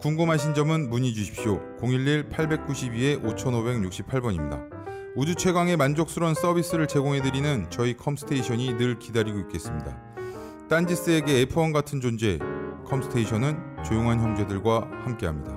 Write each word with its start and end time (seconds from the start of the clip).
궁금하신 0.00 0.54
점은 0.54 0.88
문의 0.88 1.12
주십시오. 1.12 1.60
011-892-5568번입니다. 1.78 4.66
우주 5.14 5.34
최강의 5.34 5.76
만족스러운 5.76 6.32
서비스를 6.32 6.88
제공해드리는 6.88 7.66
저희 7.68 7.94
컴스테이션이 7.94 8.78
늘 8.78 8.98
기다리고 8.98 9.38
있겠습니다. 9.40 10.02
딴지스에게 10.70 11.44
F1 11.44 11.74
같은 11.74 12.00
존재, 12.00 12.38
컴스테이션은 12.86 13.84
조용한 13.84 14.20
형제들과 14.20 14.88
함께합니다. 15.04 15.54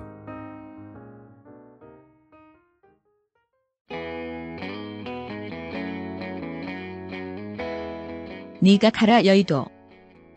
네가 8.61 8.89
가라 8.89 9.23
여의도 9.23 9.67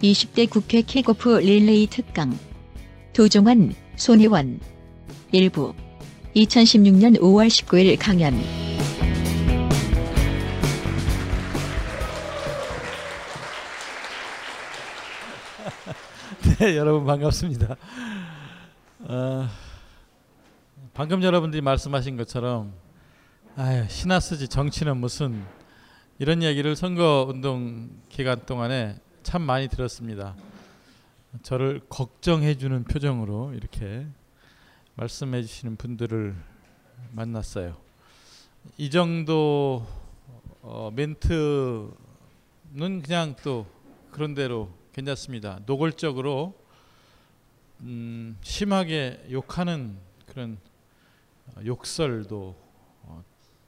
20대 0.01 0.49
국회 0.49 0.83
킥오프 0.83 1.39
릴레이 1.39 1.89
특강 1.89 2.39
도종환, 3.13 3.75
손혜원 3.97 4.61
일부 5.33 5.75
2016년 6.35 7.19
5월 7.19 7.49
19일 7.49 7.97
강연 7.99 8.35
네, 16.59 16.77
여러분 16.77 17.07
반갑습니다. 17.07 17.77
어, 19.01 19.49
방금 20.95 21.23
여러분들이 21.23 21.63
말씀하신 21.63 22.17
것처럼 22.17 22.73
아유, 23.57 23.85
신나 23.89 24.21
쓰지 24.21 24.49
정치는 24.49 24.99
무슨 24.99 25.43
이런 26.19 26.43
이야기를 26.43 26.77
선거 26.77 27.27
운동 27.29 27.89
기간 28.11 28.45
동안에 28.45 28.97
참 29.23 29.43
많이 29.43 29.69
들었습니다. 29.69 30.35
저를 31.43 31.81
걱정해 31.89 32.57
주는 32.57 32.85
표정으로 32.85 33.53
이렇게 33.55 34.07
말씀해 34.95 35.43
주시는 35.43 35.77
분들을 35.77 36.37
만났어요. 37.13 37.77
이 38.79 38.91
정도 38.91 39.87
어, 40.63 40.91
멘트는 40.95 41.93
그냥 43.03 43.37
또 43.43 43.67
그런 44.11 44.35
대로 44.35 44.71
괜찮습니다. 44.93 45.61
노골적으로 45.67 46.55
음, 47.81 48.39
심하게 48.41 49.25
욕하는 49.31 49.99
그런 50.27 50.59
어, 51.55 51.61
욕설도 51.65 52.57
어, 53.03 53.25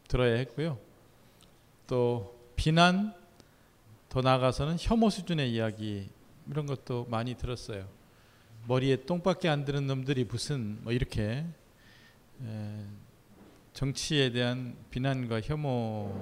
들어야 0.08 0.36
했고요. 0.39 0.78
또 1.86 2.39
비난 2.56 3.14
더 4.08 4.22
나아가서는 4.22 4.77
혐오 4.78 5.11
수준의 5.11 5.52
이야기 5.52 6.08
이런 6.50 6.66
것도 6.66 7.06
많이 7.08 7.34
들었어요. 7.34 7.88
머리에 8.66 9.04
똥밖에 9.04 9.48
안 9.48 9.64
드는 9.64 9.86
놈들이 9.86 10.24
무슨 10.24 10.82
뭐 10.82 10.92
이렇게 10.92 11.46
에, 12.42 12.84
정치에 13.72 14.30
대한 14.30 14.77
비난과 14.90 15.40
혐오가 15.40 16.16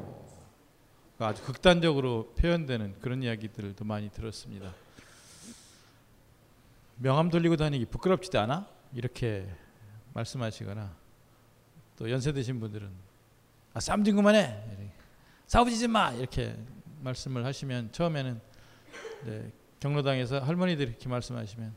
아주 1.18 1.42
극단적으로 1.44 2.34
표현되는 2.36 3.00
그런 3.00 3.22
이야기들도 3.22 3.84
많이 3.84 4.10
들었습니다. 4.10 4.74
명함 6.96 7.30
돌리고 7.30 7.56
다니기 7.56 7.86
부끄럽지도 7.86 8.40
않아? 8.40 8.68
이렇게 8.94 9.48
말씀하시거나 10.14 10.94
또 11.96 12.10
연세 12.10 12.32
드신 12.32 12.60
분들은 12.60 12.90
아 13.74 13.80
싸움 13.80 14.04
좀 14.04 14.16
그만해 14.16 14.92
싸우지 15.46 15.88
마 15.88 16.12
이렇게 16.12 16.56
말씀을 17.00 17.44
하시면 17.44 17.92
처음에는 17.92 18.40
네, 19.24 19.52
경로당에서 19.80 20.40
할머니들이 20.40 20.90
이렇게 20.90 21.08
말씀하시면 21.08 21.74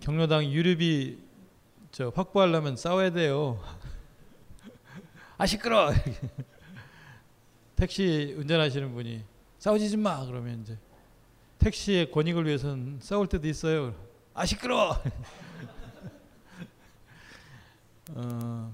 경로당 0.00 0.44
유류비 0.44 1.18
저 1.90 2.12
확보하려면 2.14 2.76
싸워야 2.76 3.10
돼요. 3.10 3.62
아 5.38 5.46
시끄러. 5.46 5.92
택시 7.76 8.34
운전하시는 8.36 8.92
분이 8.92 9.24
싸우지 9.58 9.90
좀 9.90 10.00
마. 10.00 10.24
그러면 10.26 10.62
이제 10.62 10.78
택시의 11.58 12.10
권익을 12.10 12.46
위해서는 12.46 12.98
싸울 13.00 13.26
때도 13.28 13.48
있어요. 13.48 13.94
아 14.34 14.44
시끄러. 14.44 15.00
어, 18.10 18.72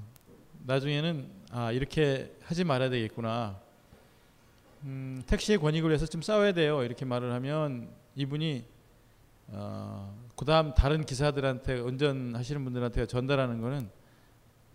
나중에는 0.67 1.31
아 1.51 1.71
이렇게 1.73 2.35
하지 2.43 2.65
말아야 2.65 2.91
되겠구나. 2.91 3.61
음, 4.85 5.23
택시의 5.27 5.59
권익을 5.59 5.91
위해서 5.91 6.07
좀 6.07 6.23
싸워야 6.23 6.53
돼요. 6.53 6.83
이렇게 6.83 7.05
말을 7.05 7.33
하면 7.35 7.91
이분이 8.17 8.65
어, 9.49 10.17
그다음 10.37 10.75
다른 10.75 11.05
기사들한테 11.05 11.81
운전하시는 11.81 12.63
분들한테 12.65 13.07
전달하는 13.07 13.61
거는 13.61 13.91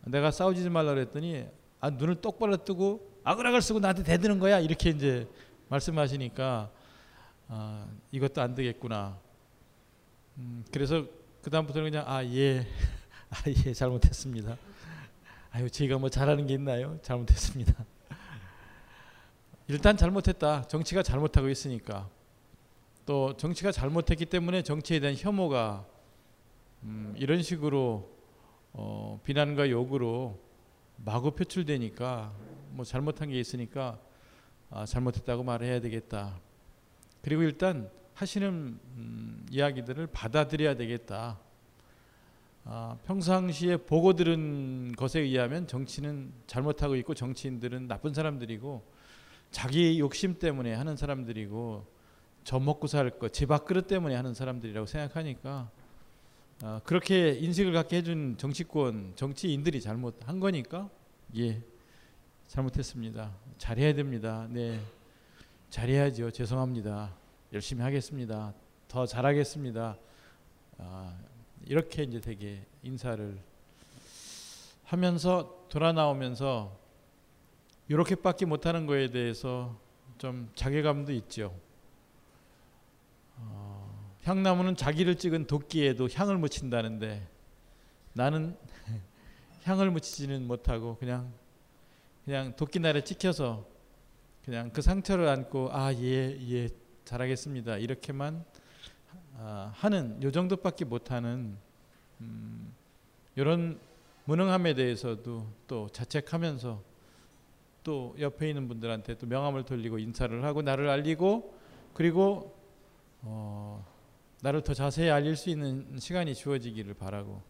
내가 0.06 0.32
싸우지 0.32 0.70
말라 0.70 0.94
그랬더니 0.94 1.48
아 1.80 1.90
눈을 1.90 2.16
똑바로 2.22 2.58
뜨고 2.64 3.20
아글아글 3.24 3.62
쓰고 3.62 3.80
나한테 3.80 4.04
대드는 4.04 4.40
거야 4.40 4.60
이렇게 4.60 4.90
이제 4.92 5.28
말씀하시니까 5.70 6.72
아, 7.48 7.88
이것도 8.12 8.42
안 8.42 8.54
되겠구나. 8.56 9.18
음, 10.38 10.64
그래서 10.72 11.06
그 11.42 11.50
다음부터는 11.50 11.92
그냥 11.92 12.06
아 12.08 12.24
예 12.26 12.68
아 13.30 13.36
예 13.66 13.74
잘못했습니다. 13.74 14.58
아유 15.52 15.70
저희가 15.70 15.98
뭐 15.98 16.10
잘하는 16.10 16.46
게 16.48 16.54
있나요? 16.56 17.00
잘못했습니다. 17.02 17.74
일단 19.68 19.96
잘못했다. 19.98 20.64
정치가 20.68 21.02
잘못하고 21.02 21.50
있으니까. 21.50 22.10
또 23.06 23.38
정치가 23.38 23.72
잘못했기 23.72 24.26
때문에 24.26 24.64
정치에 24.64 25.00
대한 25.00 25.16
혐오가 25.16 25.86
음, 26.84 27.14
이런 27.18 27.44
식으로 27.44 28.12
어, 28.74 29.20
비난과 29.24 29.70
욕으로 29.70 30.40
마구 30.98 31.32
표출되니까 31.32 32.34
뭐 32.72 32.84
잘못한 32.84 33.30
게 33.30 33.40
있으니까 33.40 34.00
아, 34.72 34.86
잘못했다고 34.86 35.44
말해야 35.44 35.82
되겠다. 35.82 36.40
그리고 37.22 37.44
일단 37.44 37.90
하시는 38.16 38.80
음, 38.98 39.46
이야기들을 39.52 40.08
받아들여야 40.08 40.76
되겠다. 40.76 41.40
아, 42.64 42.98
평상시에 43.06 43.78
보고 43.78 44.14
들은 44.14 44.94
것에 44.94 45.20
의하면 45.20 45.68
정치는 45.68 46.34
잘못하고 46.48 46.96
있고 46.96 47.14
정치인들은 47.14 47.88
나쁜 47.88 48.16
사람들이고 48.16 48.84
자기 49.52 50.00
욕심 50.00 50.40
때문에 50.40 50.74
하는 50.74 50.98
사람들이고 50.98 51.95
저 52.46 52.60
먹고 52.60 52.86
살 52.86 53.10
것, 53.10 53.34
제 53.34 53.48
밥그릇 53.48 53.88
때문에 53.88 54.14
하는 54.16 54.36
사람들이라고 54.36 54.86
생각하니까 54.86 55.72
어, 56.64 56.80
그렇게 56.86 57.32
인식을 57.32 57.74
갖게 57.74 57.98
해준 57.98 58.36
정치권, 58.38 59.14
정치인들이 59.16 59.82
잘못한 59.82 60.40
거니까 60.40 60.88
예, 61.36 61.64
잘못했습니다. 62.48 63.34
잘해야 63.58 63.96
됩니다. 63.96 64.48
네, 64.52 64.80
잘해야죠. 65.72 66.30
죄송합니다. 66.30 67.16
열심히 67.52 67.82
하겠습니다. 67.82 68.54
더 68.88 69.08
잘하겠습니다. 69.08 69.98
아, 70.78 71.18
이렇게 71.66 72.04
이제 72.04 72.22
되게 72.22 72.64
인사를 72.84 73.40
하면서 74.84 75.66
돌아 75.68 75.92
나오면서 75.94 76.78
이렇게밖에 77.88 78.46
못하는 78.46 78.86
거에 78.86 79.10
대해서 79.10 79.76
좀 80.20 80.52
자괴감도 80.54 81.12
있죠. 81.14 81.65
어, 83.38 84.16
향나무는 84.24 84.76
자기를 84.76 85.16
찍은 85.16 85.48
도끼에도 85.48 86.10
향을 86.12 86.38
묻힌다는데 86.38 87.28
나는 88.14 88.58
향을 89.64 89.92
묻히지는 89.92 90.48
못하고 90.48 90.98
그냥 90.98 91.34
그냥 92.24 92.56
도끼날에 92.56 93.04
찍혀서 93.04 93.66
그냥 94.44 94.72
그 94.72 94.82
상처를 94.82 95.28
안고 95.28 95.70
아예예 95.72 96.38
예, 96.50 96.70
잘하겠습니다. 97.04 97.78
이렇게만 97.78 98.44
아, 99.38 99.72
하는 99.76 100.22
요 100.24 100.32
정도밖에 100.32 100.86
못하는 100.86 101.58
음, 102.22 102.74
이런 103.36 103.80
무능함에 104.26 104.74
대해서도 104.74 105.48
또 105.68 105.90
자책하면서 105.90 106.82
또 107.84 108.16
옆에 108.20 108.50
있는 108.50 108.68
분들한테 108.68 109.18
또 109.18 109.28
명함을 109.28 109.64
돌리고 109.64 110.00
인사를 110.00 110.44
하고 110.44 110.62
나를 110.62 110.90
알리고 110.90 111.54
그리고 111.94 112.56
어, 113.28 113.84
나를 114.42 114.62
더 114.62 114.74
자세히 114.74 115.10
알릴 115.10 115.36
수 115.36 115.50
있는 115.50 115.98
시간이 116.00 116.36
주어지기를 116.36 116.94
바라고 116.94 117.42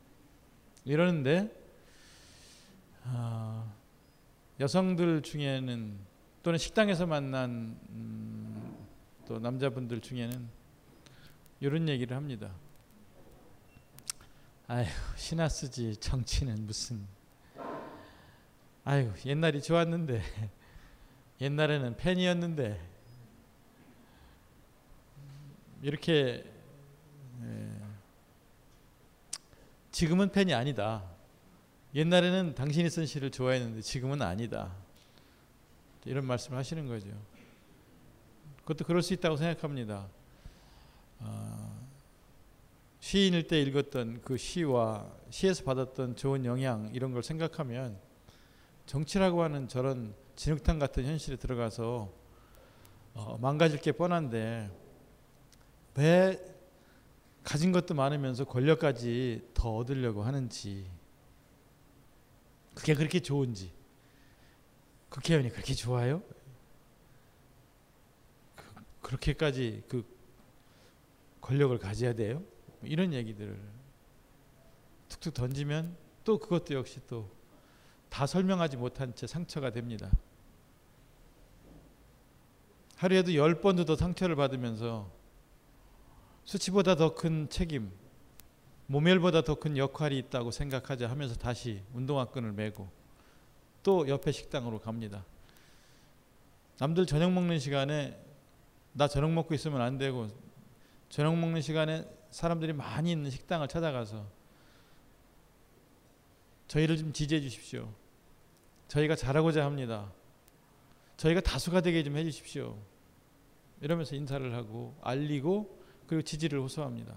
이러는데 0.85 1.51
아, 3.03 3.71
여성들 4.59 5.21
중에는 5.21 5.99
또는 6.43 6.57
식당에서 6.57 7.05
만난 7.05 7.77
음, 7.89 8.77
또 9.27 9.37
남자분들 9.39 9.99
중에는 9.99 10.47
이런 11.59 11.89
얘기를 11.89 12.15
합니다. 12.15 12.55
아휴 14.67 14.87
신화 15.15 15.49
쓰지 15.49 15.97
정치는 15.97 16.65
무슨 16.65 17.05
아휴 18.83 19.11
옛날이 19.25 19.61
좋았는데 19.61 20.21
옛날에는 21.41 21.97
팬이었는데 21.97 22.94
이렇게 25.85 26.43
에, 27.43 27.71
지금은 29.91 30.31
팬이 30.31 30.51
아니다. 30.51 31.03
옛날에는 31.93 32.55
당신이 32.55 32.89
쓴 32.89 33.05
시를 33.05 33.29
좋아했는데 33.29 33.81
지금은 33.81 34.23
아니다. 34.23 34.73
이런 36.05 36.25
말씀을 36.25 36.57
하시는 36.57 36.87
거죠. 36.87 37.09
그것도 38.61 38.85
그럴 38.85 39.03
수 39.03 39.13
있다고 39.13 39.37
생각합니다. 39.37 40.07
어, 41.19 41.87
시인일 42.99 43.47
때 43.47 43.61
읽었던 43.61 44.23
그 44.23 44.37
시와 44.37 45.07
시에서 45.29 45.63
받았던 45.65 46.15
좋은 46.15 46.45
영향 46.45 46.89
이런 46.95 47.11
걸 47.11 47.21
생각하면 47.21 47.99
정치라고 48.87 49.43
하는 49.43 49.67
저런 49.67 50.15
진흙탕 50.35 50.79
같은 50.79 51.05
현실에 51.05 51.35
들어가서 51.35 52.11
어, 53.13 53.37
망가질 53.39 53.81
게 53.81 53.91
뻔한데 53.91 54.84
왜 55.95 56.39
가진 57.43 57.71
것도 57.71 57.93
많으면서 57.93 58.45
권력까지 58.45 59.49
더 59.53 59.75
얻으려고 59.75 60.23
하는지 60.23 60.89
그게 62.73 62.93
그렇게 62.95 63.19
좋은지 63.19 63.71
국회의원이 65.09 65.51
그렇게 65.51 65.73
좋아요? 65.73 66.21
그, 69.01 69.11
렇게까지그 69.11 70.03
권력을 71.39 71.77
가져야 71.77 72.13
돼요? 72.13 72.43
이런 72.83 73.13
얘기들을 73.13 73.57
툭툭 75.07 75.33
던지면 75.33 75.95
또 76.23 76.37
그것도 76.39 76.73
역시 76.73 76.99
또 77.07 77.35
다 78.15 78.25
설명하지 78.25 78.77
못한 78.77 79.13
채 79.13 79.27
상처가 79.27 79.71
됩니다. 79.71 80.09
하루에도 82.95 83.35
열 83.35 83.59
번도 83.59 83.83
더 83.83 83.97
상처를 83.97 84.37
받으면서 84.37 85.11
수치보다 86.45 86.95
더 86.95 87.15
큰 87.15 87.49
책임, 87.49 87.91
모멸보다 88.87 89.41
더 89.41 89.55
큰 89.55 89.77
역할이 89.77 90.17
있다고 90.19 90.51
생각하자 90.51 91.09
하면서 91.09 91.35
다시 91.35 91.81
운동화 91.93 92.25
끈을 92.25 92.51
메고 92.51 92.87
또 93.83 94.07
옆에 94.07 94.31
식당으로 94.31 94.79
갑니다. 94.79 95.25
남들 96.77 97.05
저녁 97.05 97.31
먹는 97.31 97.59
시간에 97.59 98.19
나 98.93 99.07
저녁 99.07 99.31
먹고 99.31 99.53
있으면 99.55 99.81
안 99.81 99.97
되고 99.97 100.27
저녁 101.09 101.37
먹는 101.37 101.61
시간에 101.61 102.07
사람들이 102.31 102.73
많이 102.73 103.11
있는 103.11 103.29
식당을 103.29 103.67
찾아가서 103.67 104.25
저희를 106.67 106.97
좀 106.97 107.13
지지해 107.13 107.41
주십시오. 107.41 107.91
저희가 108.87 109.15
잘하고자 109.15 109.63
합니다. 109.63 110.11
저희가 111.17 111.41
다수가 111.41 111.81
되게 111.81 112.03
좀 112.03 112.17
해주십시오. 112.17 112.77
이러면서 113.81 114.15
인사를 114.15 114.53
하고 114.53 114.95
알리고 115.01 115.83
그리고 116.07 116.21
지지를 116.21 116.59
호소합니다. 116.59 117.15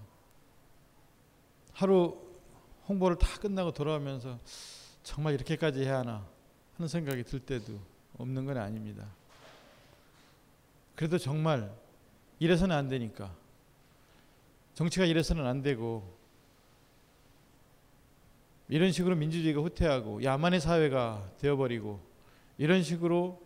하루 1.73 2.19
홍보를 2.89 3.19
다 3.19 3.39
끝나고 3.39 3.73
돌아오면서 3.73 4.39
정말 5.03 5.35
이렇게까지 5.35 5.85
해야 5.85 5.99
하나 5.99 6.27
하는 6.77 6.89
생각이 6.89 7.23
들 7.25 7.41
때도 7.41 7.79
없는 8.19 8.47
건 8.47 8.57
아닙니다. 8.57 9.07
그래도 10.95 11.19
정말 11.19 11.73
이래서는 12.39 12.75
안 12.75 12.89
되니까 12.89 13.35
정치가 14.75 15.05
이래서는 15.05 15.47
안 15.47 15.63
되고 15.63 16.17
이런 18.69 18.93
식으로 18.93 19.17
민주주의가 19.17 19.61
후퇴하고 19.61 20.23
야만의 20.23 20.61
사회가 20.61 21.33
되어버리고 21.39 22.01
이런 22.59 22.83
식으로 22.83 23.41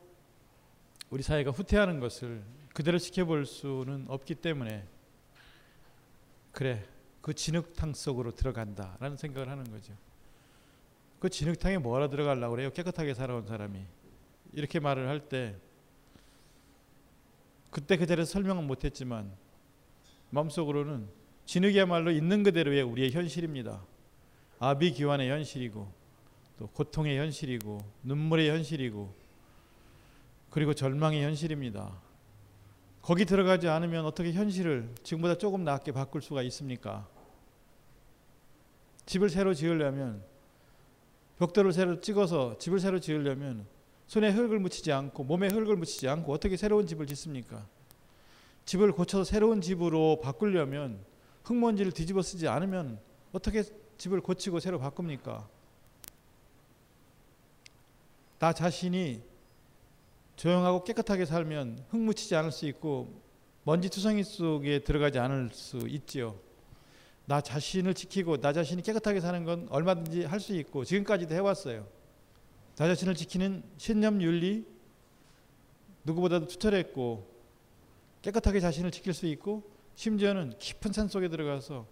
우리 1.10 1.22
사회가 1.22 1.50
후퇴하는 1.50 2.00
것을 2.00 2.42
그대로 2.74 2.98
지켜볼 2.98 3.46
수는 3.46 4.06
없기 4.08 4.36
때문에 4.36 4.86
그래 6.52 6.84
그 7.20 7.34
진흙탕 7.34 7.94
속으로 7.94 8.34
들어간다라는 8.34 9.16
생각을 9.16 9.48
하는 9.48 9.70
거죠. 9.70 9.94
그 11.18 11.28
진흙탕에 11.28 11.78
뭐하러 11.78 12.08
들어가려고 12.08 12.54
그래요? 12.54 12.70
깨끗하게 12.72 13.14
살아온 13.14 13.46
사람이 13.46 13.80
이렇게 14.52 14.80
말을 14.80 15.08
할 15.08 15.28
때 15.28 15.56
그때 17.70 17.96
그 17.96 18.06
자리에서 18.06 18.30
설명은 18.32 18.66
못했지만 18.66 19.32
마음속으로는 20.30 21.08
진흙이야말로 21.46 22.10
있는 22.10 22.42
그대로의 22.42 22.82
우리의 22.82 23.12
현실입니다. 23.12 23.82
아비기환의 24.58 25.30
현실이고 25.30 25.92
또 26.58 26.66
고통의 26.68 27.18
현실이고 27.18 27.78
눈물의 28.02 28.50
현실이고 28.50 29.14
그리고 30.50 30.74
절망의 30.74 31.24
현실입니다. 31.24 31.98
거기 33.02 33.24
들어가지 33.24 33.68
않으면 33.68 34.06
어떻게 34.06 34.32
현실을 34.32 34.94
지금보다 35.02 35.36
조금 35.36 35.64
낫게 35.64 35.90
바꿀 35.90 36.22
수가 36.22 36.42
있습니까? 36.44 37.08
집을 39.06 39.28
새로 39.28 39.54
지으려면 39.54 40.22
벽돌을 41.38 41.72
새로 41.72 42.00
찍어서 42.00 42.58
집을 42.58 42.78
새로 42.78 43.00
지으려면 43.00 43.66
손에 44.06 44.30
흙을 44.30 44.60
묻히지 44.60 44.92
않고 44.92 45.24
몸에 45.24 45.48
흙을 45.48 45.74
묻히지 45.74 46.08
않고 46.08 46.32
어떻게 46.32 46.56
새로운 46.56 46.86
집을 46.86 47.06
짓습니까? 47.08 47.66
집을 48.66 48.92
고쳐서 48.92 49.24
새로운 49.24 49.60
집으로 49.60 50.20
바꾸려면 50.22 51.04
흙먼지를 51.42 51.90
뒤집어 51.90 52.22
쓰지 52.22 52.46
않으면 52.46 53.00
어떻게 53.32 53.64
집을 53.98 54.20
고치고 54.20 54.60
새로 54.60 54.78
바꿉니까? 54.78 55.48
나 58.38 58.52
자신이 58.52 59.22
조용하고 60.42 60.82
깨끗하게 60.82 61.24
살면 61.24 61.84
흙 61.90 62.00
묻히지 62.00 62.34
않을 62.34 62.50
수 62.50 62.66
있고 62.66 63.22
먼지 63.62 63.88
투성이 63.88 64.24
속에 64.24 64.80
들어가지 64.80 65.20
않을 65.20 65.50
수 65.52 65.78
있지요. 65.86 66.36
나 67.26 67.40
자신을 67.40 67.94
지키고 67.94 68.38
나 68.38 68.52
자신이 68.52 68.82
깨끗하게 68.82 69.20
사는 69.20 69.44
건 69.44 69.68
얼마든지 69.70 70.24
할 70.24 70.40
수 70.40 70.56
있고 70.56 70.84
지금까지도 70.84 71.32
해왔어요. 71.32 71.86
나 72.74 72.88
자신을 72.88 73.14
지키는 73.14 73.62
신념 73.76 74.20
윤리 74.20 74.66
누구보다도 76.02 76.48
투철했고 76.48 77.24
깨끗하게 78.22 78.58
자신을 78.58 78.90
지킬 78.90 79.14
수 79.14 79.26
있고 79.26 79.62
심지어는 79.94 80.54
깊은 80.58 80.92
산 80.92 81.06
속에 81.06 81.28
들어가서 81.28 81.86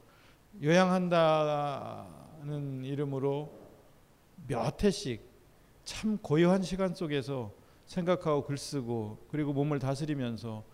요양한다는 0.60 2.84
이름으로 2.84 3.56
몇 4.48 4.82
회씩 4.82 5.22
참 5.84 6.18
고요한 6.18 6.64
시간 6.64 6.96
속에서 6.96 7.59
생각하고 7.90 8.44
글쓰고 8.44 9.26
그리고 9.30 9.52
몸을 9.52 9.80
다스리면서 9.80 10.64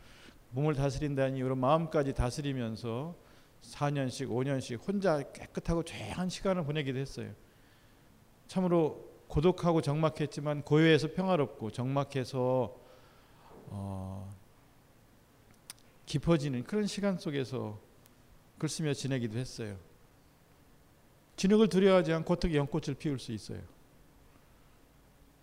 몸을 0.50 0.74
다스린다는 0.74 1.38
이유로 1.38 1.56
마음까지 1.56 2.12
다스리면서 2.12 3.16
4년씩 3.62 4.28
5년씩 4.28 4.86
혼자 4.86 5.22
깨끗하고 5.32 5.82
조용한 5.82 6.28
시간을 6.28 6.64
보내기도 6.64 6.98
했어요. 6.98 7.32
참으로 8.46 9.10
고독하고 9.28 9.80
적막했지만 9.80 10.62
고요해서 10.62 11.12
평화롭고 11.14 11.70
적막해서 11.70 12.76
어, 13.68 14.30
깊어지는 16.04 16.64
그런 16.64 16.86
시간 16.86 17.18
속에서 17.18 17.80
글 18.58 18.68
쓰며 18.68 18.92
지내기도 18.92 19.38
했어요. 19.38 19.78
진흙을 21.36 21.68
두려워하지 21.68 22.12
않고 22.12 22.34
어떻게 22.34 22.56
연꽃을 22.56 22.94
피울 22.98 23.18
수 23.18 23.32
있어요? 23.32 23.60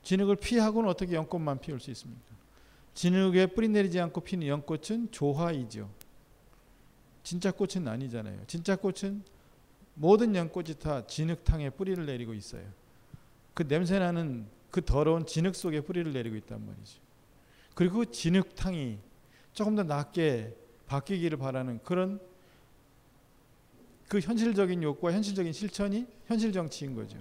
진흙을 0.04 0.36
피하고는 0.36 0.90
어떻게 0.90 1.16
연꽃만 1.16 1.60
피울 1.60 1.80
수 1.80 1.90
있습니까? 1.92 2.34
진흙에 2.94 3.48
뿌리 3.48 3.70
내리지 3.70 4.00
않고 4.00 4.22
피는 4.22 4.48
연꽃은 4.48 5.12
조화이죠. 5.12 5.90
진짜 7.24 7.52
꽃은 7.52 7.88
아니잖아요. 7.88 8.42
진짜 8.48 8.76
꽃은 8.76 9.24
모든 9.96 10.36
연꽃이 10.36 10.76
다 10.76 11.06
진흙탕에 11.08 11.72
뿌리를 11.72 12.06
내리고 12.06 12.34
있어요. 12.34 12.64
그 13.54 13.64
냄새나는 13.64 14.48
그 14.72 14.84
더러운 14.84 15.26
진흙 15.26 15.56
속에 15.56 15.82
뿌리를 15.82 16.12
내리고 16.12 16.36
있단 16.36 16.66
말이죠. 16.66 17.00
그리고 17.76 18.00
그 18.00 18.12
진흙탕이 18.12 19.00
조금 19.54 19.76
더 19.76 19.84
낫게 19.84 20.56
바뀌기를 20.88 21.38
바라는 21.38 21.80
그런 21.84 22.20
그 24.08 24.20
현실적인 24.20 24.84
욕구와 24.84 25.14
현실적인 25.14 25.54
실천이 25.54 26.06
현실 26.28 26.52
정치인 26.52 26.94
거죠. 26.94 27.18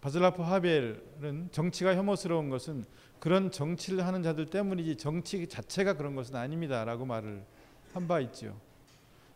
바슬라프 0.00 0.42
하벨은 0.42 1.48
정치가 1.50 1.94
혐오스러운 1.94 2.50
것은 2.50 2.84
그런 3.18 3.50
정치를 3.50 4.06
하는 4.06 4.22
자들 4.22 4.46
때문이지 4.46 4.96
정치 4.96 5.46
자체가 5.48 5.94
그런 5.94 6.14
것은 6.14 6.36
아닙니다라고 6.36 7.04
말을 7.04 7.44
한 7.92 8.06
바 8.06 8.20
있죠. 8.20 8.56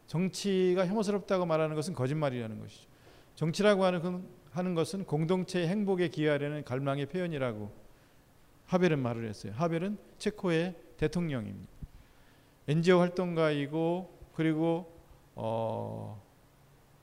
정치가 0.06 0.86
혐오스럽다고 0.86 1.46
말하는 1.46 1.74
것은 1.74 1.94
거짓말이라는 1.94 2.60
것이죠. 2.60 2.86
정치라고 3.34 3.84
하는 3.84 4.02
건 4.02 4.28
하는 4.52 4.74
것은 4.74 5.04
공동체의 5.06 5.66
행복에 5.66 6.08
기여하려는 6.08 6.62
갈망의 6.64 7.06
표현이라고 7.06 7.72
하벨은 8.66 8.98
말을 8.98 9.26
했어요. 9.26 9.52
하벨은 9.56 9.96
체코의 10.18 10.74
대통령입니다. 10.98 11.72
NGO 12.68 13.00
활동가이고 13.00 14.18
그리고 14.34 14.92
어 15.34 16.22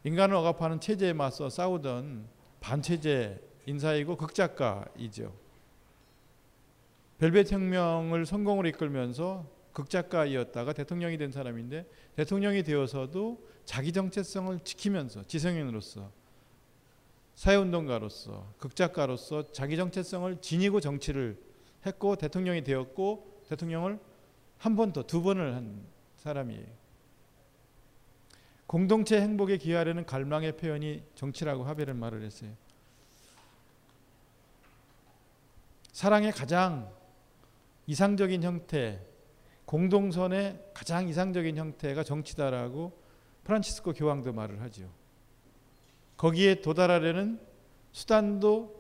인간을 0.04 0.36
억압하는 0.36 0.80
체제에 0.80 1.14
맞서 1.14 1.50
싸우던 1.50 2.26
반체제 2.62 3.42
인사이고 3.70 4.18
극작가이죠. 4.18 5.34
벨벳 7.20 7.52
혁명을 7.52 8.26
성공으로 8.26 8.68
이끌면서 8.70 9.46
극작가이었다가 9.74 10.74
대통령이 10.74 11.18
된 11.18 11.32
사람인데 11.32 11.86
대통령이 12.16 12.64
되어서도 12.64 13.48
자기 13.66 13.92
정체성을 13.94 14.60
지키면서 14.62 15.24
지성인으로서 15.26 16.12
사회운동가로서 17.36 18.54
극작가로서 18.58 19.52
자기 19.52 19.78
정체성을 19.78 20.42
지니고 20.42 20.80
정치를 20.80 21.38
했고 21.86 22.16
대통령이 22.16 22.64
되었고 22.64 23.44
대통령을 23.50 24.00
한 24.58 24.76
번 24.76 24.92
더 24.92 25.04
두 25.04 25.22
번을 25.22 25.56
한 25.56 25.86
사람이에요. 26.18 26.66
공동체 28.68 29.22
행복에 29.22 29.58
기여하려는 29.58 30.06
갈망의 30.06 30.58
표현이 30.58 31.04
정치라고 31.16 31.64
하벨은 31.64 31.96
말을 31.98 32.24
했어요. 32.24 32.52
사랑의 35.92 36.32
가장 36.32 36.92
이상적인 37.88 38.44
형태, 38.44 39.00
공동선의 39.66 40.72
가장 40.74 41.08
이상적인 41.08 41.58
형태가 41.58 42.04
정치다라고 42.04 42.98
프란치스코 43.44 43.94
교황도 43.94 44.34
말을 44.34 44.62
하죠. 44.62 44.90
거기에 46.18 46.62
도달하려는 46.62 47.40
수단도 47.92 48.80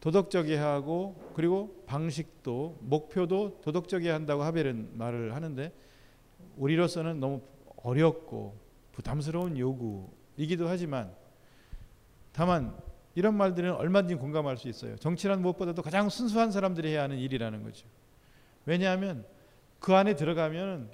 도덕적이야 0.00 0.64
하고 0.64 1.32
그리고 1.34 1.82
방식도 1.86 2.78
목표도 2.80 3.60
도덕적이야 3.62 4.14
한다고 4.14 4.42
하벨은 4.44 4.96
말을 4.96 5.34
하는데 5.34 5.72
우리로서는 6.56 7.18
너무 7.18 7.42
어렵고 7.82 8.56
부담스러운 8.92 9.58
요구이기도 9.58 10.68
하지만 10.68 11.14
다만 12.32 12.76
이런 13.16 13.34
말들은 13.34 13.72
얼마든지 13.72 14.16
공감할 14.16 14.58
수 14.58 14.68
있어요. 14.68 14.94
정치란 14.96 15.40
무엇보다도 15.40 15.80
가장 15.80 16.10
순수한 16.10 16.52
사람들이 16.52 16.90
해야 16.90 17.04
하는 17.04 17.18
일이라는 17.18 17.62
거죠. 17.62 17.86
왜냐하면 18.66 19.24
그 19.80 19.94
안에 19.94 20.14
들어가면 20.14 20.90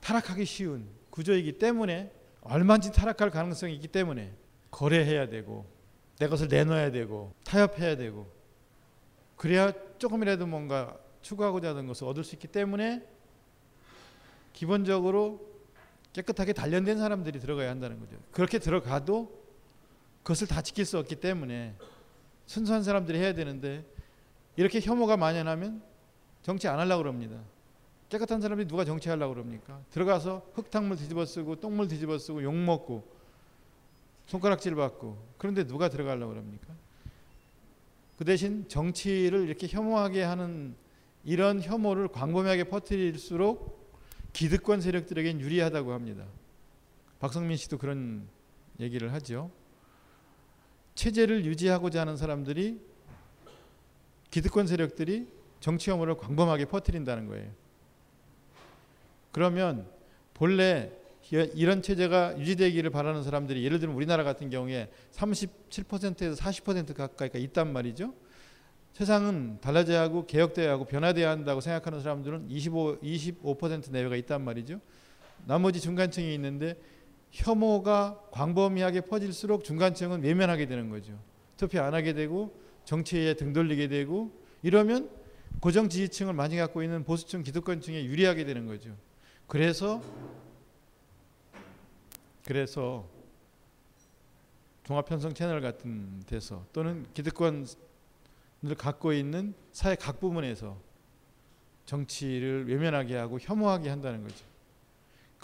타락하기 0.00 0.44
쉬운 0.44 0.88
구조이기 1.10 1.58
때문에 1.58 2.10
얼마든지 2.40 2.92
타락할 2.92 3.30
가능성이 3.30 3.74
있기 3.76 3.86
때문에 3.86 4.34
거래해야 4.72 5.28
되고 5.28 5.64
내 6.18 6.26
것을 6.26 6.48
내놔야 6.48 6.90
되고 6.90 7.32
타협해야 7.44 7.96
되고 7.96 8.28
그래야 9.36 9.72
조금이라도 9.98 10.48
뭔가 10.48 10.98
추구하고자 11.22 11.68
하는 11.70 11.86
것을 11.86 12.08
얻을 12.08 12.24
수 12.24 12.34
있기 12.34 12.48
때문에 12.48 13.06
기본적으로 14.52 15.54
깨끗하게 16.12 16.52
단련된 16.52 16.98
사람들이 16.98 17.38
들어가야 17.38 17.70
한다는 17.70 18.00
거죠. 18.00 18.16
그렇게 18.32 18.58
들어가도 18.58 19.43
그것을 20.24 20.48
다 20.48 20.62
지킬 20.62 20.84
수 20.84 20.98
없기 20.98 21.16
때문에 21.16 21.76
순수한 22.46 22.82
사람들이 22.82 23.18
해야 23.18 23.34
되는데 23.34 23.84
이렇게 24.56 24.80
혐오가 24.80 25.16
만연하면 25.16 25.82
정치 26.42 26.66
안 26.66 26.78
하려고 26.78 27.02
그럽니다. 27.02 27.40
깨끗한 28.08 28.40
사람들이 28.40 28.66
누가 28.66 28.84
정치하려고 28.84 29.34
그럽니까? 29.34 29.80
들어가서 29.90 30.50
흙탕물 30.54 30.96
뒤집어 30.96 31.24
쓰고 31.24 31.60
똥물 31.60 31.88
뒤집어 31.88 32.18
쓰고 32.18 32.42
욕 32.42 32.54
먹고 32.54 33.06
손가락질 34.26 34.74
받고 34.74 35.18
그런데 35.36 35.66
누가 35.66 35.88
들어가려고 35.88 36.32
그럽니까? 36.32 36.74
그 38.16 38.24
대신 38.24 38.66
정치를 38.68 39.46
이렇게 39.46 39.66
혐오하게 39.66 40.22
하는 40.22 40.74
이런 41.24 41.60
혐오를 41.60 42.08
광범위하게 42.08 42.64
퍼뜨릴수록 42.64 43.92
기득권 44.32 44.80
세력들에겐 44.80 45.40
유리하다고 45.40 45.92
합니다. 45.92 46.24
박성민 47.20 47.56
씨도 47.56 47.78
그런 47.78 48.26
얘기를 48.80 49.12
하죠. 49.12 49.50
체제를 50.94 51.44
유지하고자 51.44 52.00
하는 52.00 52.16
사람들이 52.16 52.80
기득권 54.30 54.66
세력들이 54.66 55.26
정치 55.60 55.90
혐오를 55.90 56.16
광범하게 56.16 56.66
퍼뜨린다는 56.66 57.28
거예요. 57.28 57.50
그러면 59.32 59.86
본래 60.34 60.90
이런 61.30 61.82
체제가 61.82 62.38
유지되기를 62.38 62.90
바라는 62.90 63.22
사람들이 63.22 63.64
예를 63.64 63.78
들면 63.78 63.96
우리나라 63.96 64.24
같은 64.24 64.50
경우에 64.50 64.90
37%에서 65.12 66.40
40% 66.42 66.94
가까이가 66.94 67.38
있단 67.38 67.72
말이죠. 67.72 68.14
세상은 68.92 69.58
달라져야 69.60 70.02
하고 70.02 70.26
개혁돼야 70.26 70.70
하고 70.70 70.84
변화돼야 70.84 71.30
한다고 71.30 71.60
생각하는 71.60 72.00
사람들은 72.00 72.50
25, 72.50 72.98
25% 73.00 73.90
내외가 73.90 74.14
있단 74.16 74.42
말이죠. 74.42 74.80
나머지 75.46 75.80
중간층이 75.80 76.32
있는데 76.34 76.76
혐오가 77.34 78.20
광범위하게 78.30 79.02
퍼질수록 79.02 79.64
중간층은 79.64 80.22
외면하게 80.22 80.66
되는 80.66 80.88
거죠. 80.88 81.18
투표 81.56 81.80
안 81.80 81.92
하게 81.92 82.12
되고 82.12 82.56
정치에 82.84 83.34
등 83.34 83.52
돌리게 83.52 83.88
되고 83.88 84.30
이러면 84.62 85.10
고정 85.60 85.88
지지층을 85.88 86.32
많이 86.32 86.56
갖고 86.56 86.84
있는 86.84 87.02
보수층 87.02 87.42
기득권층에 87.42 88.04
유리하게 88.04 88.44
되는 88.44 88.66
거죠. 88.66 88.96
그래서 89.48 90.00
그래서 92.44 93.08
종합편성 94.84 95.34
채널 95.34 95.60
같은 95.60 96.22
데서 96.26 96.64
또는 96.72 97.04
기득권을 97.14 97.66
갖고 98.78 99.12
있는 99.12 99.54
사회 99.72 99.96
각 99.96 100.20
부문에서 100.20 100.78
정치를 101.86 102.68
외면하게 102.68 103.16
하고 103.16 103.40
혐오하게 103.40 103.88
한다는 103.88 104.22
거죠. 104.22 104.53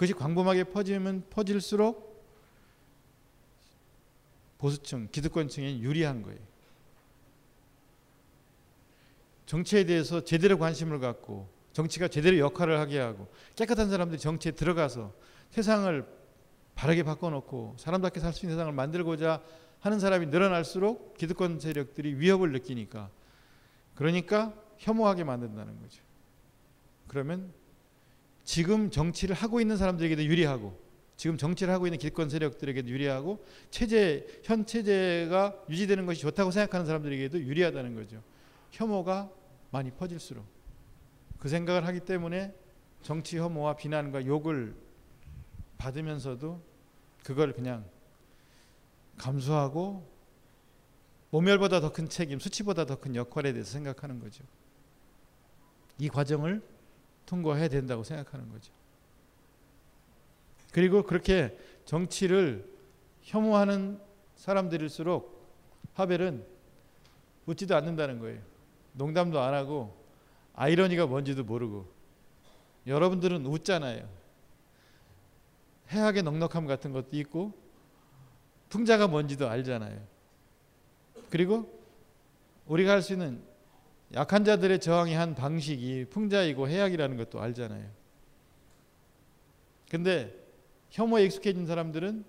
그것이 0.00 0.14
광범하게 0.14 0.64
퍼지면 0.64 1.25
퍼질수록 1.28 2.25
보수층, 4.57 5.09
기득권층에 5.12 5.80
유리한 5.80 6.23
거예요. 6.23 6.40
정치에 9.45 9.85
대해서 9.85 10.25
제대로 10.25 10.59
관심을 10.59 11.00
갖고 11.00 11.50
정치가 11.75 12.09
제대로 12.09 12.38
역할을 12.38 12.78
하게 12.78 12.99
하고 12.99 13.28
깨끗한 13.57 13.90
사람들이 13.90 14.19
정치에 14.19 14.52
들어가서 14.52 15.12
세상을 15.50 16.07
바르게 16.76 17.02
바꿔놓고 17.02 17.76
사람답게 17.78 18.21
살 18.21 18.33
수 18.33 18.47
있는 18.47 18.57
세상을 18.57 18.73
만들고자 18.73 19.42
하는 19.80 20.00
사람이 20.00 20.26
늘어날수록 20.26 21.12
기득권 21.19 21.61
세력들이 21.61 22.14
위협을 22.14 22.52
느끼니까 22.52 23.11
그러니까 23.95 24.54
혐오하게 24.78 25.25
만든다는 25.25 25.78
거죠. 25.78 26.02
그러면 27.07 27.52
지금 28.50 28.90
정치를 28.90 29.37
하고 29.37 29.61
있는 29.61 29.76
사람들에게도 29.76 30.25
유리하고 30.25 30.76
지금 31.16 31.38
정치를 31.38 31.73
하고 31.73 31.87
있는 31.87 32.00
기득권 32.00 32.28
세력들에게도 32.28 32.88
유리하고 32.88 33.47
체제 33.71 34.26
현 34.42 34.66
체제가 34.66 35.57
유지되는 35.69 36.04
것이 36.04 36.21
좋다고 36.23 36.50
생각하는 36.50 36.85
사람들에게도 36.85 37.42
유리하다는 37.42 37.95
거죠. 37.95 38.21
혐오가 38.73 39.30
많이 39.71 39.92
퍼질수록 39.92 40.45
그 41.38 41.49
생각을 41.49 41.87
하기 41.87 42.00
때문에 42.00 42.52
정치 43.02 43.38
혐오와 43.38 43.76
비난과 43.76 44.26
욕을 44.26 44.75
받으면서도 45.78 46.61
그걸 47.23 47.52
그냥 47.52 47.85
감수하고 49.16 50.11
모멸보다 51.30 51.80
더 51.80 51.92
큰 51.92 52.09
책임, 52.09 52.40
수치보다 52.40 52.85
더 52.85 52.97
큰 52.97 53.14
역할에 53.14 53.52
대해서 53.52 53.71
생각하는 53.71 54.19
거죠. 54.19 54.42
이 55.99 56.09
과정을 56.09 56.79
통과해야 57.30 57.68
된다고 57.68 58.02
생각하는 58.02 58.50
거죠. 58.50 58.72
그리고 60.72 61.04
그렇게 61.04 61.56
정치를 61.84 62.68
혐오하는 63.22 64.00
사람들일수록 64.34 65.38
하벨은 65.94 66.44
웃지도 67.46 67.76
않는다는 67.76 68.18
거예요. 68.18 68.40
농담도 68.94 69.38
안 69.40 69.54
하고 69.54 69.96
아이러니가 70.54 71.06
뭔지도 71.06 71.44
모르고 71.44 71.87
여러분들은 72.88 73.46
웃잖아요. 73.46 74.08
해악의 75.90 76.25
넉넉함 76.25 76.66
같은 76.66 76.90
것도 76.92 77.10
있고 77.12 77.52
풍자가 78.70 79.06
뭔지도 79.06 79.49
알잖아요. 79.49 80.00
그리고 81.30 81.80
우리가 82.66 82.90
할 82.92 83.02
수 83.02 83.12
있는 83.12 83.40
약한 84.14 84.45
자들의 84.45 84.81
저항이 84.81 85.14
한 85.14 85.35
방식이 85.35 86.07
풍자이고 86.11 86.69
해악이라는 86.69 87.17
것도 87.17 87.40
알잖아요. 87.40 87.88
근데 89.88 90.37
혐오에 90.90 91.25
익숙해진 91.25 91.67
사람들은 91.67 92.25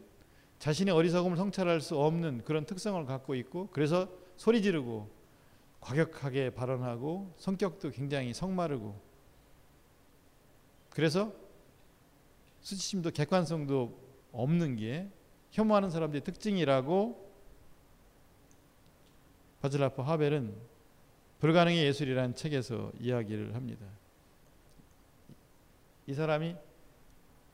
자신의 0.60 0.94
어리석음을 0.94 1.38
성찰할 1.38 1.82
수 1.82 1.98
없는 1.98 2.44
그런 2.44 2.66
특성을 2.66 3.04
갖고 3.06 3.34
있고 3.34 3.70
그래서 3.72 4.08
소리 4.38 4.62
지르고 4.62 5.10
과격하게 5.80 6.52
발언하고 6.52 7.34
성격도 7.38 7.90
굉장히 7.90 8.34
성마르고 8.34 8.96
그래서 10.92 11.34
수치심도 12.62 13.10
객관성도 13.10 14.00
없는 14.32 14.76
게 14.76 15.10
혐오하는 15.50 15.90
사람들의 15.90 16.24
특징이라고 16.24 17.32
바질라프 19.62 20.02
하벨은 20.02 20.56
불가능의 21.42 21.86
예술이라는 21.88 22.36
책에서 22.36 22.92
이야기를 23.00 23.56
합니다. 23.56 23.86
이 26.06 26.14
사람이 26.14 26.56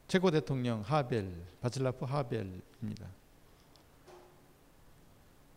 최고 0.08 0.30
대통령 0.30 0.82
하벨, 0.82 1.34
바질라프 1.62 2.04
하벨입니다. 2.04 3.08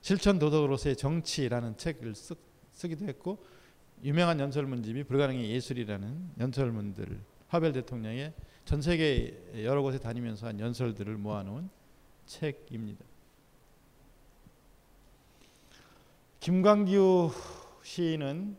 실천 0.01 0.39
도덕으로서의 0.39 0.97
정치라는 0.97 1.77
책을 1.77 2.15
쓰, 2.15 2.35
쓰기도 2.73 3.05
했고 3.07 3.45
유명한 4.05 4.39
연설문집이 4.39 5.05
불가능의 5.05 5.51
예술이라는 5.51 6.31
연설문들 6.39 7.21
하벨 7.49 7.73
대통령의 7.73 8.33
전 8.65 8.81
세계 8.81 9.37
여러 9.65 9.83
곳에 9.83 9.99
다니면서 9.99 10.47
한 10.47 10.61
연설들을 10.61 11.17
모아놓은 11.17 11.69
책입니다. 12.27 13.05
김광규 16.39 17.33
시인은 17.91 18.57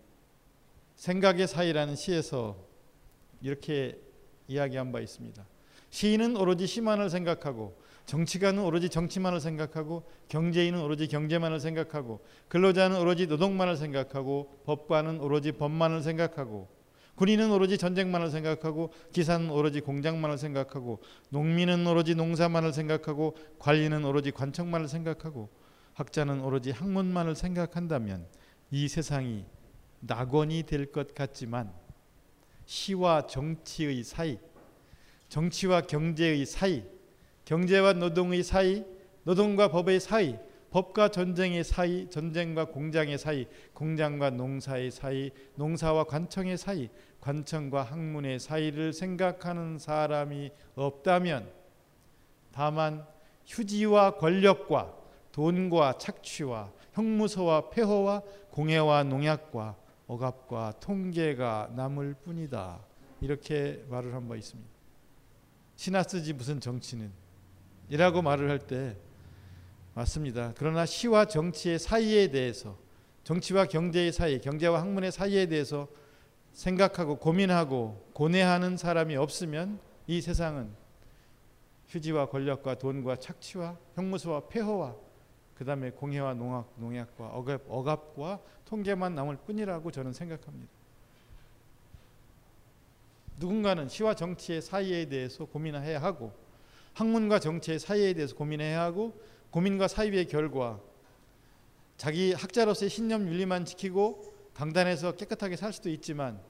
생각의 0.96 1.48
사이라는 1.48 1.96
시에서 1.96 2.58
이렇게 3.42 3.98
이야기한 4.50 4.92
바 4.92 5.00
있습니다. 5.00 5.48
시인은 5.90 6.36
오로지 6.36 6.68
시만을 6.68 7.10
생각하고 7.10 7.80
정치가는 8.06 8.62
오로지 8.62 8.90
정치만을 8.90 9.40
생각하고 9.40 10.04
경제인은 10.28 10.82
오로지 10.82 11.08
경제만을 11.08 11.62
생각하고 11.62 12.20
근로자는 12.50 13.00
오로지 13.00 13.26
노동만을 13.28 13.78
생각하고 13.78 14.64
법관은 14.66 15.22
오로지 15.22 15.54
법만을 15.54 16.02
생각하고 16.02 16.68
군인은 17.16 17.52
오로지 17.52 17.78
전쟁만을 17.78 18.32
생각하고 18.32 18.92
기사는 19.14 19.50
오로지 19.50 19.80
공장만을 19.80 20.38
생각하고 20.38 21.00
농민은 21.30 21.88
오로지 21.88 22.16
농사만을 22.16 22.74
생각하고 22.74 23.38
관리는 23.60 24.04
오로지 24.04 24.32
관청만을 24.32 24.90
생각하고 24.90 25.48
학자는 25.94 26.42
오로지 26.42 26.72
학문만을 26.72 27.36
생각한다면 27.36 28.28
이 28.72 28.88
세상이 28.88 29.46
낙원이 30.00 30.64
될 30.64 30.92
것 30.92 31.14
같지만 31.14 31.72
시와 32.66 33.28
정치의 33.28 34.04
사이 34.04 34.40
정치와 35.30 35.82
경제의 35.82 36.46
사이 36.46 36.84
경제와 37.46 37.94
노동의 37.94 38.44
사이, 38.44 38.86
노동과 39.24 39.70
법의 39.70 40.00
사이, 40.00 40.38
법과 40.70 41.10
전쟁의 41.10 41.66
사이, 41.66 42.10
전쟁과 42.10 42.66
공장의 42.66 43.18
사이, 43.18 43.46
공장과 43.74 44.30
농사의 44.30 44.92
사이, 44.92 45.32
농사와 45.56 46.06
관청의 46.06 46.58
사이, 46.58 46.88
관청과 47.20 47.84
학문의 47.84 48.40
사이를 48.40 48.94
생각하는 48.94 49.80
사람이 49.80 50.52
없다면 50.76 51.52
다만 52.54 53.06
휴지와 53.46 54.16
권력과 54.18 54.96
돈과 55.34 55.98
착취와 55.98 56.72
형무소와 57.02 57.70
폐허와 57.72 58.22
공해와 58.52 59.04
농약과 59.04 59.76
억압과 60.08 60.74
통계가 60.80 61.72
남을 61.76 62.16
뿐이다. 62.24 62.80
이렇게 63.22 63.84
말을 63.90 64.14
한 64.14 64.28
바 64.28 64.36
있습니다. 64.36 64.70
신나 65.76 66.04
쓰지 66.04 66.34
무슨 66.34 66.60
정치는 66.60 67.12
이라고 67.90 68.22
말을 68.22 68.50
할 68.50 68.60
때 68.60 68.96
맞습니다. 69.96 70.54
그러나 70.58 70.86
시와 70.86 71.26
정치의 71.26 71.80
사이에 71.80 72.30
대해서 72.30 72.78
정치와 73.24 73.66
경제의 73.66 74.12
사이, 74.12 74.40
경제와 74.40 74.80
학문의 74.80 75.12
사이에 75.12 75.48
대해서 75.48 75.88
생각하고 76.54 77.18
고민하고 77.18 78.10
고뇌하는 78.14 78.78
사람이 78.78 79.16
없으면 79.16 79.80
이 80.08 80.22
세상은 80.22 80.72
휴지와 81.88 82.28
권력과 82.30 82.76
돈과 82.78 83.18
착취와 83.18 83.78
형무소와 83.96 84.48
폐허와 84.48 84.96
그 85.62 85.66
다음에 85.66 85.92
공해와 85.92 86.34
농약, 86.34 86.74
농약과 86.78 87.28
억압, 87.28 87.62
억압과 87.68 88.42
통계만 88.66 89.14
남을 89.14 89.38
뿐이라고 89.46 89.92
저는 89.92 90.12
생각합니다. 90.12 90.68
누군가는 93.38 93.88
시와 93.88 94.16
정치의 94.16 94.64
사이에 94.64 95.06
대해서 95.06 95.46
고민해야 95.46 96.02
하고 96.02 96.34
학문과 96.96 97.38
정치의 97.38 97.78
사이에 97.78 98.14
대해서 98.16 98.36
고민해야 98.36 98.82
하고 98.82 99.14
고민과 99.52 99.88
사이의 99.88 100.26
결과 100.30 100.80
자기 101.96 102.34
학자로서의 102.34 102.90
신념 102.90 103.28
윤리만 103.28 103.66
지키고 103.66 104.34
강단에서 104.56 105.12
깨끗하게 105.12 105.58
살 105.58 105.74
수도 105.74 105.92
있지만 105.92 106.42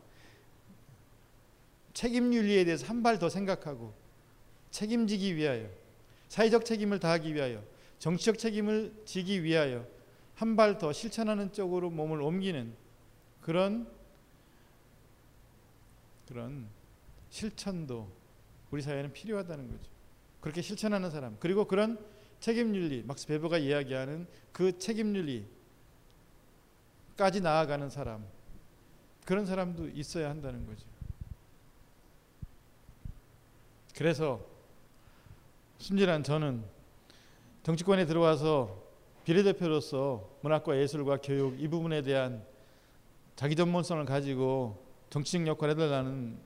책임 1.93 2.33
윤리에 2.33 2.63
대해서 2.63 2.85
한 2.85 3.03
발 3.03 3.19
더 3.19 3.27
생각하고 3.27 3.93
책임지기 4.69 5.35
위하여 5.35 5.67
사회적 6.29 6.63
책임을 6.63 6.99
다하기 6.99 7.35
위하여 7.35 7.61
정치적 8.01 8.37
책임을 8.39 8.93
지기 9.05 9.43
위하여 9.43 9.85
한 10.35 10.55
발 10.55 10.79
더 10.79 10.91
실천하는 10.91 11.53
쪽으로 11.53 11.91
몸을 11.91 12.19
옮기는 12.21 12.73
그런 13.41 13.87
그런 16.27 16.67
실천도 17.29 18.11
우리 18.71 18.81
사회는 18.81 19.13
필요하다는 19.13 19.69
거죠. 19.69 19.91
그렇게 20.39 20.63
실천하는 20.63 21.11
사람 21.11 21.37
그리고 21.39 21.65
그런 21.65 22.03
책임윤리 22.39 23.03
막스 23.05 23.27
베버가 23.27 23.59
이야기하는 23.59 24.25
그 24.51 24.79
책임윤리까지 24.79 25.47
나아가는 27.43 27.87
사람 27.91 28.25
그런 29.25 29.45
사람도 29.45 29.89
있어야 29.89 30.31
한다는 30.31 30.65
거죠. 30.65 30.87
그래서 33.95 34.43
순진한 35.77 36.23
저는 36.23 36.63
정치권에 37.63 38.07
들어와서 38.07 38.75
비례대표로서 39.23 40.27
문학과 40.41 40.75
예술과 40.75 41.17
교육 41.17 41.61
이 41.61 41.67
부분에 41.67 42.01
대한 42.01 42.43
자기 43.35 43.55
전문성을 43.55 44.03
가지고 44.05 44.83
정치적 45.11 45.45
역할을 45.45 45.75
해달라는 45.75 46.39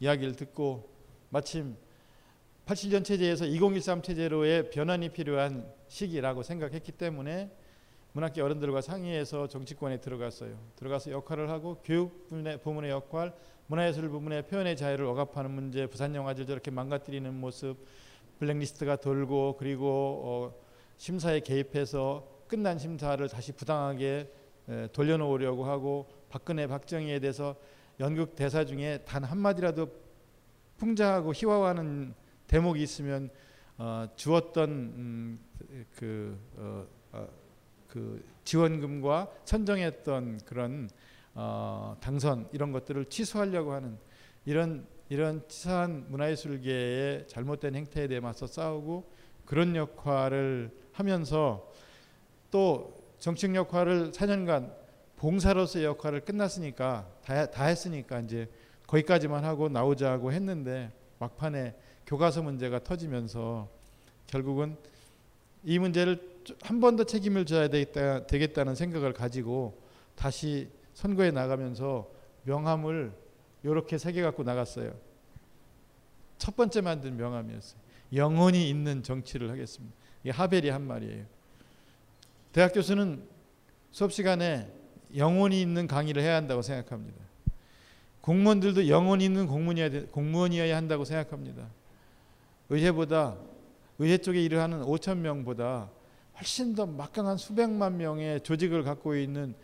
이야기를 0.00 0.36
듣고 0.36 0.90
마침 1.30 1.74
87년 2.66 3.02
체제에서 3.02 3.46
2013 3.46 4.02
체제로의 4.02 4.68
변환이 4.68 5.08
필요한 5.08 5.72
시기라고 5.86 6.42
생각했기 6.42 6.92
때문에 6.92 7.50
문학계 8.12 8.42
어른들과 8.42 8.82
상의해서 8.82 9.48
정치권에 9.48 10.02
들어갔어요. 10.02 10.54
들어가서 10.76 11.12
역할을 11.12 11.48
하고 11.48 11.80
교육 11.82 12.28
부문의 12.62 12.90
역할, 12.90 13.32
문화예술 13.68 14.10
부문의 14.10 14.46
표현의 14.46 14.76
자유를 14.76 15.06
억압하는 15.06 15.50
문제, 15.50 15.86
부산 15.86 16.14
영화제 16.14 16.44
저렇게 16.44 16.70
망가뜨리는 16.70 17.32
모습, 17.32 17.86
블랙리스트가 18.38 18.96
돌고 18.96 19.56
그리고 19.58 20.22
어, 20.24 20.54
심사에 20.96 21.40
개입해서 21.40 22.26
끝난 22.46 22.78
심사를 22.78 23.26
다시 23.28 23.52
부당하게 23.52 24.32
에, 24.68 24.88
돌려놓으려고 24.92 25.64
하고 25.64 26.08
박근혜, 26.28 26.66
박정희에 26.66 27.20
대해서 27.20 27.56
연극 28.00 28.34
대사 28.34 28.64
중에 28.64 28.98
단 29.04 29.24
한마디라도 29.24 29.88
풍자하고 30.76 31.32
희화화하는 31.34 32.14
대목이 32.46 32.82
있으면 32.82 33.30
어, 33.76 34.06
주었던 34.16 34.70
음, 34.70 35.40
그, 35.94 36.38
어, 36.56 36.86
어, 37.12 37.28
그 37.86 38.24
지원금과 38.44 39.30
선정했던 39.44 40.40
그런 40.44 40.88
어, 41.34 41.96
당선 42.00 42.48
이런 42.52 42.72
것들을 42.72 43.04
취소하려고 43.06 43.72
하는 43.72 43.98
이런 44.44 44.86
이런 45.08 45.42
치사한 45.48 46.06
문화예술계의 46.08 47.28
잘못된 47.28 47.74
행태에 47.74 48.08
대해 48.08 48.20
맞서 48.20 48.46
싸우고 48.46 49.10
그런 49.46 49.74
역할을 49.74 50.70
하면서 50.92 51.72
또 52.50 52.94
정책 53.18 53.54
역할을 53.54 54.12
4년간 54.12 54.72
봉사로서의 55.16 55.84
역할을 55.86 56.20
끝났으니까 56.20 57.08
다, 57.24 57.46
다 57.46 57.64
했으니까 57.64 58.20
이제 58.20 58.48
거기까지만 58.86 59.44
하고 59.44 59.68
나오자고 59.68 60.32
했는데 60.32 60.92
막판에 61.18 61.74
교과서 62.06 62.42
문제가 62.42 62.78
터지면서 62.82 63.68
결국은 64.26 64.76
이 65.64 65.78
문제를 65.78 66.38
한 66.62 66.80
번 66.80 66.96
더 66.96 67.04
책임을 67.04 67.44
져야 67.44 67.68
되겠다, 67.68 68.26
되겠다는 68.26 68.74
생각을 68.74 69.12
가지고 69.12 69.78
다시 70.14 70.68
선거에 70.94 71.30
나가면서 71.30 72.08
명함을 72.44 73.12
이렇게 73.62 73.98
세 73.98 74.12
개 74.12 74.22
갖고 74.22 74.42
나갔어요. 74.42 74.92
첫 76.38 76.54
번째 76.56 76.80
만든 76.80 77.16
명함이었어요. 77.16 77.80
영혼이 78.14 78.68
있는 78.70 79.02
정치를 79.02 79.50
하겠습니다. 79.50 79.94
이게 80.22 80.30
하벨이 80.30 80.68
한 80.70 80.82
말이에요. 80.86 81.24
대학 82.52 82.72
교수는 82.72 83.22
수업 83.90 84.12
시간에 84.12 84.70
영혼이 85.16 85.60
있는 85.60 85.86
강의를 85.86 86.22
해야 86.22 86.36
한다고 86.36 86.62
생각합니다. 86.62 87.18
공무원들도 88.20 88.88
영혼이 88.88 89.24
있는 89.24 89.46
공무원이어야, 89.46 90.06
공무원이어야 90.10 90.76
한다고 90.76 91.04
생각합니다. 91.04 91.66
의회보다 92.68 93.36
의회 93.98 94.18
쪽에 94.18 94.42
일을 94.44 94.60
하는 94.60 94.82
5천 94.82 95.18
명보다 95.18 95.90
훨씬 96.36 96.74
더 96.74 96.86
막강한 96.86 97.36
수백만 97.36 97.96
명의 97.96 98.40
조직을 98.42 98.84
갖고 98.84 99.16
있는 99.16 99.54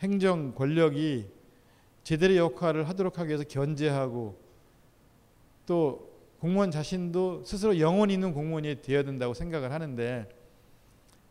행정 0.00 0.54
권력이 0.54 1.26
제대로 2.06 2.36
역할을 2.36 2.88
하도록 2.88 3.18
하기 3.18 3.30
위해서 3.30 3.42
견제하고 3.42 4.40
또 5.66 6.08
공무원 6.38 6.70
자신도 6.70 7.42
스스로 7.42 7.80
영혼 7.80 8.10
있는 8.10 8.32
공무원이 8.32 8.80
되어야 8.80 9.02
된다고 9.02 9.34
생각을 9.34 9.72
하는데 9.72 10.28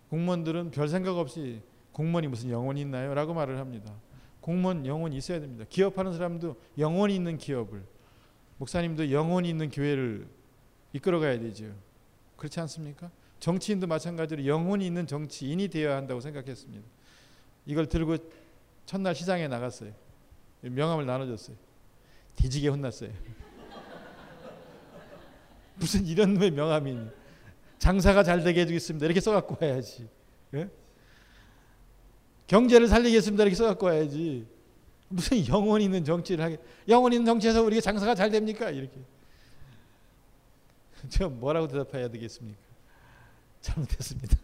공무원들은 0.09 0.71
별 0.71 0.89
생각 0.89 1.17
없이 1.17 1.61
공무원이 1.93 2.27
무슨 2.27 2.49
영혼이 2.49 2.81
있나요? 2.81 3.13
라고 3.13 3.33
말을 3.33 3.57
합니다. 3.57 3.93
공무원 4.41 4.85
영혼이 4.85 5.15
있어야 5.15 5.39
됩니다. 5.39 5.63
기업하는 5.69 6.11
사람도 6.11 6.57
영혼이 6.77 7.15
있는 7.15 7.37
기업을 7.37 7.81
목사님도 8.57 9.13
영혼이 9.13 9.47
있는 9.47 9.69
교회를 9.69 10.27
이끌어가야 10.91 11.39
되죠. 11.39 11.73
그렇지 12.35 12.59
않습니까? 12.59 13.09
정치인도 13.39 13.87
마찬가지로 13.87 14.45
영혼이 14.45 14.85
있는 14.85 15.07
정치인이 15.07 15.69
되어야 15.69 15.95
한다고 15.95 16.19
생각했습니다. 16.19 16.85
이걸 17.65 17.87
들고 17.87 18.17
첫날 18.85 19.15
시장에 19.15 19.47
나갔어요. 19.47 20.03
명함을 20.61 21.05
나눠줬어요. 21.05 21.55
뒤지게 22.35 22.69
혼났어요. 22.69 23.11
무슨 25.75 26.05
이런 26.05 26.33
놈의 26.33 26.51
명함이니? 26.51 27.07
장사가 27.79 28.23
잘 28.23 28.43
되게 28.43 28.61
해주겠습니다. 28.61 29.05
이렇게 29.05 29.19
써갖고 29.19 29.57
와야지. 29.59 30.07
예? 30.55 30.69
경제를 32.47 32.87
살리겠습니다. 32.87 33.43
이렇게 33.43 33.55
써갖고 33.55 33.87
와야지. 33.87 34.47
무슨 35.07 35.47
영혼 35.47 35.81
있는 35.81 36.03
정치를 36.03 36.43
하게. 36.43 36.57
영혼 36.87 37.13
있는 37.13 37.25
정치에서 37.25 37.63
우리가 37.63 37.81
장사가 37.81 38.15
잘 38.15 38.31
됩니까? 38.31 38.69
이렇게. 38.69 38.99
저 41.09 41.29
뭐라고 41.29 41.67
대답해야 41.67 42.09
되겠습니까? 42.09 42.59
잘못했습니다. 43.61 44.37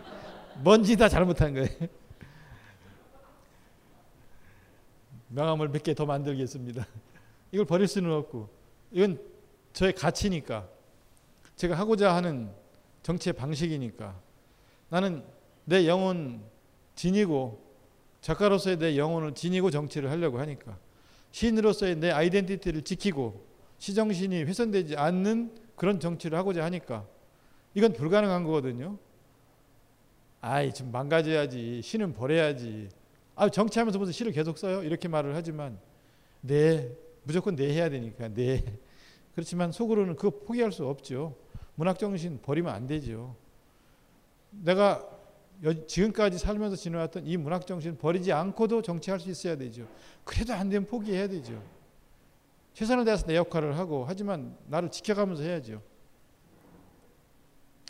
뭔지 0.62 0.96
다 0.96 1.08
잘못한 1.08 1.54
거예요. 1.54 1.68
명함을 5.30 5.68
몇 5.68 5.82
개 5.82 5.94
더 5.94 6.06
만들겠습니다. 6.06 6.86
이걸 7.52 7.64
버릴 7.64 7.86
수는 7.88 8.12
없고 8.12 8.48
이건 8.92 9.20
저의 9.72 9.92
가치니까 9.94 10.68
제가 11.56 11.74
하고자 11.76 12.14
하는 12.14 12.50
정치의 13.02 13.32
방식이니까 13.34 14.20
나는 14.88 15.24
내 15.64 15.86
영혼 15.86 16.42
지니고 16.94 17.60
작가로서의 18.20 18.78
내 18.78 18.98
영혼을 18.98 19.34
지니고 19.34 19.70
정치를 19.70 20.10
하려고 20.10 20.38
하니까 20.40 20.78
시인으로서의 21.32 21.96
내 21.96 22.10
아이덴티티를 22.10 22.82
지키고 22.82 23.46
시정신이 23.78 24.42
훼손되지 24.44 24.96
않는 24.96 25.54
그런 25.76 26.00
정치를 26.00 26.36
하고자 26.36 26.64
하니까 26.64 27.06
이건 27.74 27.92
불가능한 27.92 28.44
거거든요. 28.44 28.98
아이 30.40 30.72
좀 30.74 30.90
망가져야지 30.90 31.80
시는 31.82 32.12
버려야지. 32.12 32.88
아 33.40 33.48
정치하면서 33.48 33.98
무슨 33.98 34.12
시를 34.12 34.32
계속 34.32 34.58
써요? 34.58 34.82
이렇게 34.82 35.08
말을 35.08 35.34
하지만 35.34 35.80
네 36.42 36.94
무조건 37.22 37.56
네 37.56 37.72
해야 37.72 37.88
되니까 37.88 38.28
네 38.28 38.62
그렇지만 39.34 39.72
속으로는 39.72 40.16
그거 40.16 40.44
포기할 40.44 40.70
수 40.72 40.86
없죠. 40.86 41.34
문학 41.74 41.98
정신 41.98 42.38
버리면 42.42 42.70
안 42.70 42.86
되죠. 42.86 43.34
내가 44.50 45.08
지금까지 45.86 46.36
살면서 46.36 46.76
지내왔던 46.76 47.26
이 47.26 47.38
문학 47.38 47.66
정신 47.66 47.96
버리지 47.96 48.30
않고도 48.30 48.82
정치할 48.82 49.18
수 49.18 49.30
있어야 49.30 49.56
되죠. 49.56 49.88
그래도 50.22 50.52
안 50.52 50.68
되면 50.68 50.86
포기해야 50.86 51.26
되죠. 51.26 51.62
최선을 52.74 53.06
다해서 53.06 53.24
내 53.24 53.36
역할을 53.36 53.78
하고 53.78 54.04
하지만 54.06 54.54
나를 54.66 54.90
지켜가면서 54.90 55.44
해야죠. 55.44 55.80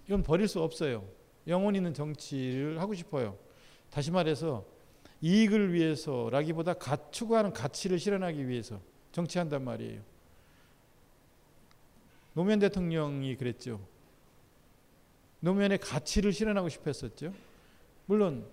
이건 0.07 0.23
버릴 0.23 0.47
수 0.47 0.63
없어요. 0.63 1.05
영혼 1.49 1.75
있는 1.75 1.93
정치를 1.93 2.81
하고 2.81 2.95
싶어요. 2.95 3.37
다시 3.91 4.13
말해서 4.13 4.65
이익을 5.23 5.73
위해서라기보다 5.73 6.75
가, 6.75 7.11
추구하는 7.11 7.53
가치를 7.53 7.99
실현하기 7.99 8.49
위해서 8.49 8.81
정치한단 9.13 9.65
말이에요. 9.65 10.01
노무현 12.33 12.59
대통령이 12.59 13.37
그랬죠. 13.37 13.81
노무현의 15.41 15.79
가치를 15.79 16.33
실현하고 16.33 16.69
싶었었죠. 16.69 17.33
물론 18.07 18.47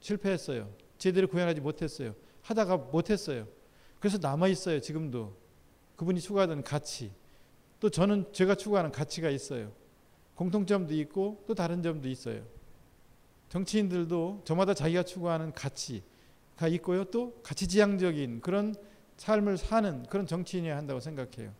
실패했어요. 0.00 0.68
제대로 0.98 1.28
구현하지 1.28 1.60
못했어요. 1.60 2.14
하다가 2.42 2.76
못했어요. 2.76 3.46
그래서 3.98 4.18
남아 4.18 4.48
있어요. 4.48 4.80
지금도 4.80 5.36
그분이 5.96 6.20
추구하던 6.20 6.64
가치. 6.64 7.12
또 7.78 7.88
저는 7.88 8.32
제가 8.32 8.54
추구하는 8.54 8.90
가치가 8.90 9.30
있어요. 9.30 9.72
공통점도 10.34 10.94
있고 10.94 11.44
또 11.46 11.54
다른 11.54 11.82
점도 11.82 12.08
있어요. 12.08 12.42
정치인들도 13.50 14.42
저마다 14.44 14.74
자기가 14.74 15.02
추구하는 15.02 15.52
가치가 15.52 16.68
있고요. 16.68 17.04
또 17.04 17.34
가치지향적인 17.42 18.40
그런 18.40 18.74
삶을 19.16 19.58
사는 19.58 20.04
그런 20.04 20.26
정치인이어야 20.26 20.76
한다고 20.76 21.00
생각해요. 21.00 21.52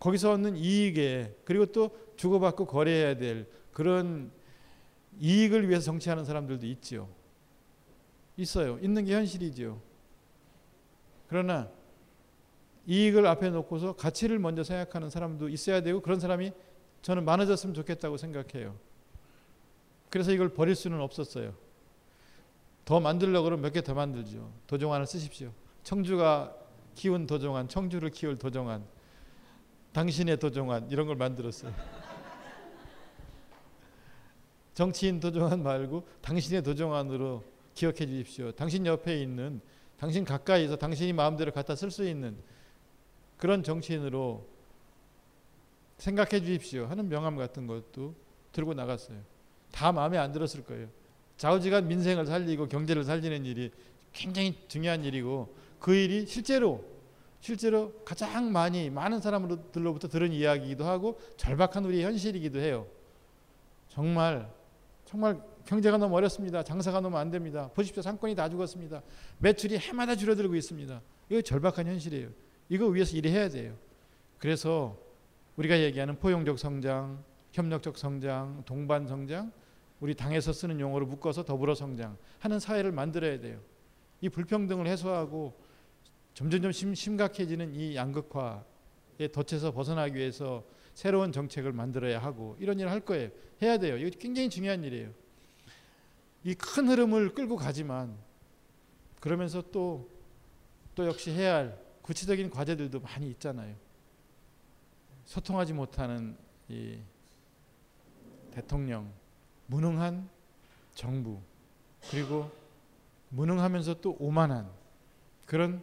거기서 0.00 0.32
얻는 0.32 0.56
이익에 0.56 1.36
그리고 1.44 1.66
또 1.66 1.96
주고받고 2.16 2.66
거래해야 2.66 3.16
될 3.16 3.46
그런 3.72 4.32
이익을 5.20 5.68
위해서 5.68 5.84
정치하는 5.84 6.24
사람들도 6.24 6.66
있죠. 6.66 7.08
있어요. 8.36 8.78
있는 8.80 9.04
게 9.04 9.14
현실이죠. 9.14 9.80
그러나 11.28 11.70
이익을 12.86 13.26
앞에 13.26 13.50
놓고서 13.50 13.94
가치를 13.94 14.38
먼저 14.38 14.64
생각하는 14.64 15.10
사람도 15.10 15.50
있어야 15.50 15.82
되고 15.82 16.00
그런 16.00 16.18
사람이 16.18 16.52
저는 17.02 17.26
많아졌으면 17.26 17.74
좋겠다고 17.74 18.16
생각해요. 18.16 18.74
그래서 20.10 20.32
이걸 20.32 20.48
버릴 20.50 20.74
수는 20.74 21.00
없었어요. 21.00 21.54
더 22.84 23.00
만들려고 23.00 23.44
그러면 23.44 23.62
몇 23.62 23.72
개 23.72 23.80
더 23.82 23.94
만들죠. 23.94 24.50
도종환을 24.66 25.06
쓰십시오. 25.06 25.52
청주가 25.84 26.54
키운 26.94 27.26
도종환, 27.26 27.68
청주를 27.68 28.10
키울 28.10 28.36
도종환, 28.36 28.84
당신의 29.92 30.38
도종환 30.38 30.90
이런 30.90 31.06
걸 31.06 31.16
만들었어요. 31.16 31.72
정치인 34.74 35.20
도종환 35.20 35.62
말고 35.62 36.06
당신의 36.20 36.62
도종환으로 36.62 37.44
기억해 37.74 38.06
주십시오. 38.06 38.52
당신 38.52 38.84
옆에 38.86 39.20
있는 39.22 39.60
당신 39.98 40.24
가까이서 40.24 40.76
당신이 40.76 41.12
마음대로 41.12 41.52
갖다 41.52 41.76
쓸 41.76 41.90
수 41.90 42.08
있는 42.08 42.36
그런 43.36 43.62
정치인으로 43.62 44.46
생각해 45.98 46.40
주십시오 46.40 46.86
하는 46.86 47.08
명함 47.08 47.36
같은 47.36 47.66
것도 47.66 48.14
들고 48.52 48.74
나갔어요. 48.74 49.18
다 49.70 49.92
마음에 49.92 50.18
안 50.18 50.32
들었을 50.32 50.64
거예요. 50.64 50.88
좌우지간 51.36 51.88
민생을 51.88 52.26
살리고 52.26 52.68
경제를 52.68 53.04
살리는 53.04 53.44
일이 53.44 53.70
굉장히 54.12 54.58
중요한 54.68 55.04
일이고 55.04 55.54
그 55.78 55.94
일이 55.94 56.26
실제로 56.26 56.84
실제로 57.40 57.92
가장 58.04 58.52
많이 58.52 58.90
많은 58.90 59.20
사람들로부터 59.20 60.08
들은 60.08 60.32
이야기이기도 60.32 60.84
하고 60.84 61.18
절박한 61.36 61.84
우리 61.86 62.02
현실이기도 62.04 62.58
해요. 62.58 62.86
정말 63.88 64.50
정말 65.06 65.40
경제가 65.64 65.96
너무 65.96 66.16
어렵습니다. 66.16 66.62
장사가 66.62 67.00
너무 67.00 67.16
안 67.16 67.30
됩니다. 67.30 67.70
보십시오. 67.74 68.02
상권이 68.02 68.34
다 68.34 68.48
죽었습니다. 68.48 69.02
매출이 69.38 69.78
해마다 69.78 70.14
줄어들고 70.14 70.54
있습니다. 70.54 71.00
이거 71.30 71.40
절박한 71.40 71.86
현실이에요. 71.86 72.28
이거 72.68 72.86
위해서 72.86 73.16
일해야 73.16 73.48
돼요. 73.48 73.74
그래서 74.38 74.96
우리가 75.56 75.80
얘기하는 75.80 76.18
포용적 76.18 76.58
성장, 76.58 77.22
협력적 77.52 77.98
성장, 77.98 78.62
동반 78.64 79.06
성장, 79.06 79.52
우리 80.00 80.14
당에서 80.14 80.52
쓰는 80.52 80.80
용어로 80.80 81.06
묶어서 81.06 81.44
더불어 81.44 81.74
성장 81.74 82.16
하는 82.38 82.58
사회를 82.58 82.92
만들어야 82.92 83.38
돼요. 83.40 83.60
이 84.20 84.28
불평등을 84.28 84.86
해소하고 84.86 85.58
점점점 86.34 86.72
심, 86.72 86.94
심각해지는 86.94 87.74
이 87.74 87.94
양극화의 87.96 89.30
덫에서 89.32 89.72
벗어나기 89.72 90.16
위해서 90.16 90.64
새로운 90.94 91.32
정책을 91.32 91.72
만들어야 91.72 92.18
하고 92.18 92.56
이런 92.58 92.78
일을 92.78 92.90
할 92.90 93.00
거예요. 93.00 93.30
해야 93.62 93.78
돼요. 93.78 93.96
이거 93.96 94.10
굉장히 94.18 94.48
중요한 94.48 94.82
일이에요. 94.84 95.10
이 96.44 96.54
큰 96.54 96.88
흐름을 96.88 97.34
끌고 97.34 97.56
가지만 97.56 98.16
그러면서 99.20 99.62
또 99.70 100.20
또 100.94 101.06
역시 101.06 101.30
해야 101.30 101.54
할 101.54 101.78
구체적인 102.02 102.50
과제들도 102.50 103.00
많이 103.00 103.30
있잖아요. 103.30 103.74
소통하지 105.24 105.72
못하는 105.72 106.36
이 106.68 106.98
대통령, 108.50 109.10
무능한 109.70 110.28
정부, 110.96 111.40
그리고 112.10 112.50
무능하면서 113.28 114.00
또 114.00 114.16
오만한 114.18 114.68
그런 115.46 115.82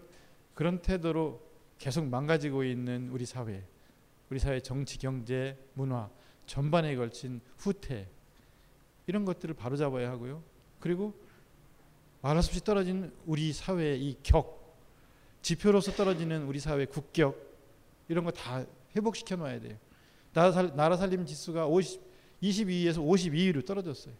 그런 0.53 0.81
태도로 0.81 1.39
계속 1.77 2.05
망가지고 2.05 2.65
있는 2.65 3.09
우리 3.11 3.25
사회, 3.25 3.63
우리 4.29 4.39
사회 4.39 4.59
정치, 4.59 4.97
경제, 4.97 5.57
문화 5.73 6.09
전반에 6.45 6.95
걸친 6.97 7.39
후퇴 7.57 8.09
이런 9.05 9.23
것들을 9.23 9.55
바로잡아야 9.55 10.09
하고요. 10.11 10.43
그리고 10.81 11.13
말할 12.21 12.43
수 12.43 12.49
없이 12.49 12.61
떨어진 12.63 13.13
우리 13.25 13.53
사회의 13.53 14.01
이 14.03 14.17
격, 14.21 14.75
지표로서 15.41 15.93
떨어지는 15.93 16.45
우리 16.45 16.59
사회 16.59 16.85
국격 16.85 17.37
이런 18.09 18.25
거 18.25 18.31
다 18.31 18.65
회복시켜 18.95 19.37
놔야 19.37 19.61
돼요. 19.61 19.77
나라, 20.33 20.51
살, 20.51 20.75
나라 20.75 20.97
살림 20.97 21.25
지수가 21.25 21.67
50, 21.67 22.01
22위에서 22.41 22.97
52위로 22.97 23.65
떨어졌어요. 23.65 24.13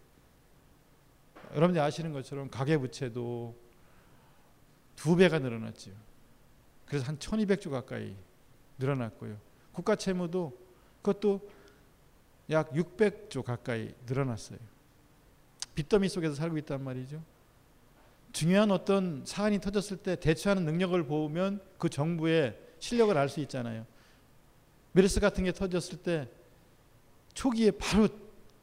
여러분들이 1.53 1.81
아시는 1.81 2.11
것처럼 2.13 2.49
가계부채도 2.49 3.55
두 4.95 5.15
배가 5.15 5.39
늘어났죠. 5.39 5.91
그래서 6.85 7.05
한 7.05 7.17
1200조 7.19 7.69
가까이 7.71 8.15
늘어났고요. 8.79 9.37
국가 9.71 9.95
채무도 9.95 10.57
그것도 11.01 11.49
약 12.49 12.71
600조 12.71 13.43
가까이 13.43 13.93
늘어났어요. 14.07 14.59
빚더미 15.75 16.09
속에서 16.09 16.33
살고 16.33 16.57
있단 16.59 16.83
말이죠. 16.83 17.21
중요한 18.31 18.71
어떤 18.71 19.23
사안이 19.25 19.59
터졌을 19.59 19.97
때 19.97 20.15
대처하는 20.15 20.65
능력을 20.65 21.01
보면 21.05 21.61
그 21.77 21.89
정부의 21.89 22.57
실력을 22.79 23.15
알 23.17 23.29
수 23.29 23.39
있잖아요. 23.41 23.85
메르스 24.91 25.19
같은 25.19 25.43
게 25.43 25.51
터졌을 25.51 25.99
때 25.99 26.27
초기에 27.37 27.69
바로 27.69 28.07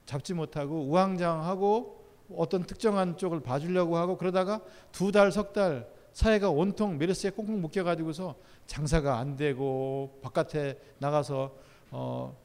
잡지 0.04 0.34
못하고 0.34 0.82
우왕좌왕하고 0.87 2.04
어떤 2.37 2.64
특정한 2.64 3.16
쪽을 3.16 3.38
봐주려고 3.40 3.96
하고 3.96 4.18
그러다가 4.18 4.60
두 4.90 5.12
달, 5.12 5.30
석 5.30 5.52
달 5.52 5.88
사회가 6.12 6.50
온통 6.50 6.98
메르스에 6.98 7.30
꽁꽁 7.30 7.60
묶여가지고서 7.60 8.34
장사가 8.66 9.18
안 9.18 9.37
되고 9.37 10.18
바깥에 10.22 10.80
나가서 10.98 11.54
어, 11.92 12.37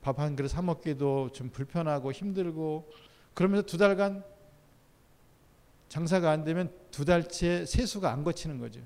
밥 0.00 0.18
한 0.18 0.36
그릇 0.36 0.48
사 0.48 0.62
먹기도 0.62 1.30
좀 1.32 1.50
불편하고 1.50 2.12
힘들고 2.12 2.90
그러면서 3.34 3.66
두 3.66 3.76
달간 3.76 4.24
장사가 5.90 6.30
안 6.30 6.44
되면 6.44 6.72
두 6.90 7.04
달째 7.04 7.66
세수가 7.66 8.10
안 8.10 8.24
거치는 8.24 8.58
거죠. 8.58 8.80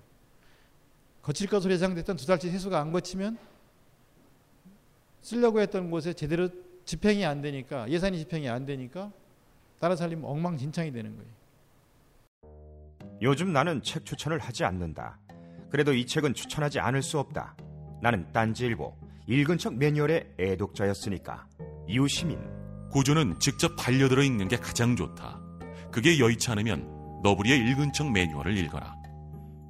거칠 1.22 1.48
것으로 1.48 1.72
예상됐던 1.74 2.16
두 2.16 2.26
달째 2.26 2.50
세수가 2.50 2.76
안 2.76 2.90
거치면 2.90 3.38
쓰려고 5.22 5.61
했던 5.61 5.92
곳에 5.92 6.12
제대로 6.12 6.48
집행이 6.88 7.27
안 7.27 7.42
되니까 7.42 7.87
예산이 7.90 8.16
집행이 8.16 8.48
안 8.48 8.64
되니까 8.64 9.12
따라 9.79 9.94
살림 9.94 10.24
엉망진창이 10.24 10.90
되는 10.90 11.14
거예요. 11.16 11.31
요즘 13.20 13.53
나는 13.53 13.83
책 13.83 14.07
추천을 14.07 14.38
하지 14.38 14.64
않는다. 14.64 15.18
그래도 15.68 15.92
이 15.92 16.07
책은 16.07 16.33
추천하지 16.33 16.81
않을 16.81 17.03
수 17.03 17.18
없다. 17.18 17.55
나는 18.01 18.33
딴지일보 18.33 18.96
읽은 19.27 19.59
척 19.59 19.74
매뉴얼의 19.74 20.37
애독자였으니까. 20.38 21.46
이웃 21.88 22.09
시민 22.09 22.38
고전은 22.90 23.38
직접 23.38 23.77
반려들어 23.77 24.22
읽는 24.22 24.48
게 24.48 24.57
가장 24.57 24.96
좋다. 24.96 25.38
그게 25.90 26.18
여의치 26.18 26.51
않으면 26.51 27.20
너부리의 27.22 27.68
읽은 27.68 27.92
척 27.92 28.11
매뉴얼을 28.11 28.57
읽어라. 28.57 28.96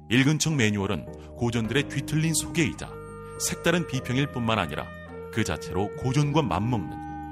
읽은 0.09 0.39
척 0.39 0.55
매뉴얼은 0.55 1.35
고전들의 1.35 1.89
뒤틀린 1.89 2.33
소개이자 2.33 2.89
색다른 3.41 3.87
비평일 3.87 4.31
뿐만 4.31 4.57
아니라 4.57 4.87
그 5.33 5.43
자체로 5.43 5.93
고전과 5.97 6.43
맞먹는 6.43 7.08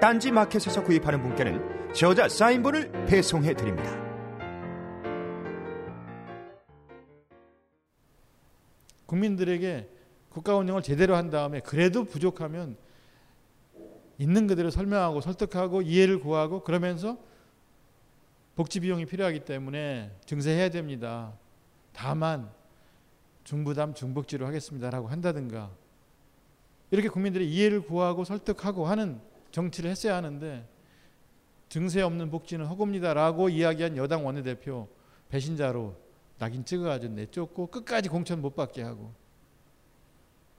딴지 0.00 0.30
마켓에서 0.30 0.82
구입하는 0.82 1.22
분께는 1.22 1.92
저자 1.94 2.28
사인본을 2.28 3.06
배송해 3.06 3.54
드립니다. 3.54 4.02
국민들에게 9.06 9.88
국가 10.30 10.56
운영을 10.56 10.82
제대로 10.82 11.14
한 11.14 11.28
다음에 11.28 11.60
그래도 11.60 12.04
부족하면 12.04 12.76
있는 14.18 14.46
그대로 14.46 14.70
설명하고 14.70 15.20
설득하고 15.20 15.82
이해를 15.82 16.20
구하고 16.20 16.62
그러면서 16.62 17.18
복지 18.54 18.80
비용이 18.80 19.06
필요하기 19.06 19.40
때문에 19.40 20.10
증세해야 20.24 20.70
됩니다. 20.70 21.32
다만 21.92 22.50
중부담 23.44 23.94
중복지로 23.94 24.46
하겠습니다라고 24.46 25.08
한다든가 25.08 25.70
이렇게 26.90 27.08
국민들이 27.08 27.50
이해를 27.50 27.82
구하고 27.82 28.24
설득하고 28.24 28.86
하는 28.86 29.20
정치를 29.52 29.90
했어야 29.90 30.16
하는데 30.16 30.68
증세 31.68 32.02
없는 32.02 32.30
복지는 32.30 32.66
허구입니다라고 32.66 33.48
이야기한 33.48 33.96
여당 33.96 34.26
원내대표 34.26 34.88
배신자로 35.28 35.96
낙인 36.38 36.64
찍어가지고 36.64 37.14
내쫓고 37.14 37.68
끝까지 37.68 38.08
공천 38.08 38.42
못 38.42 38.54
받게 38.56 38.82
하고 38.82 39.14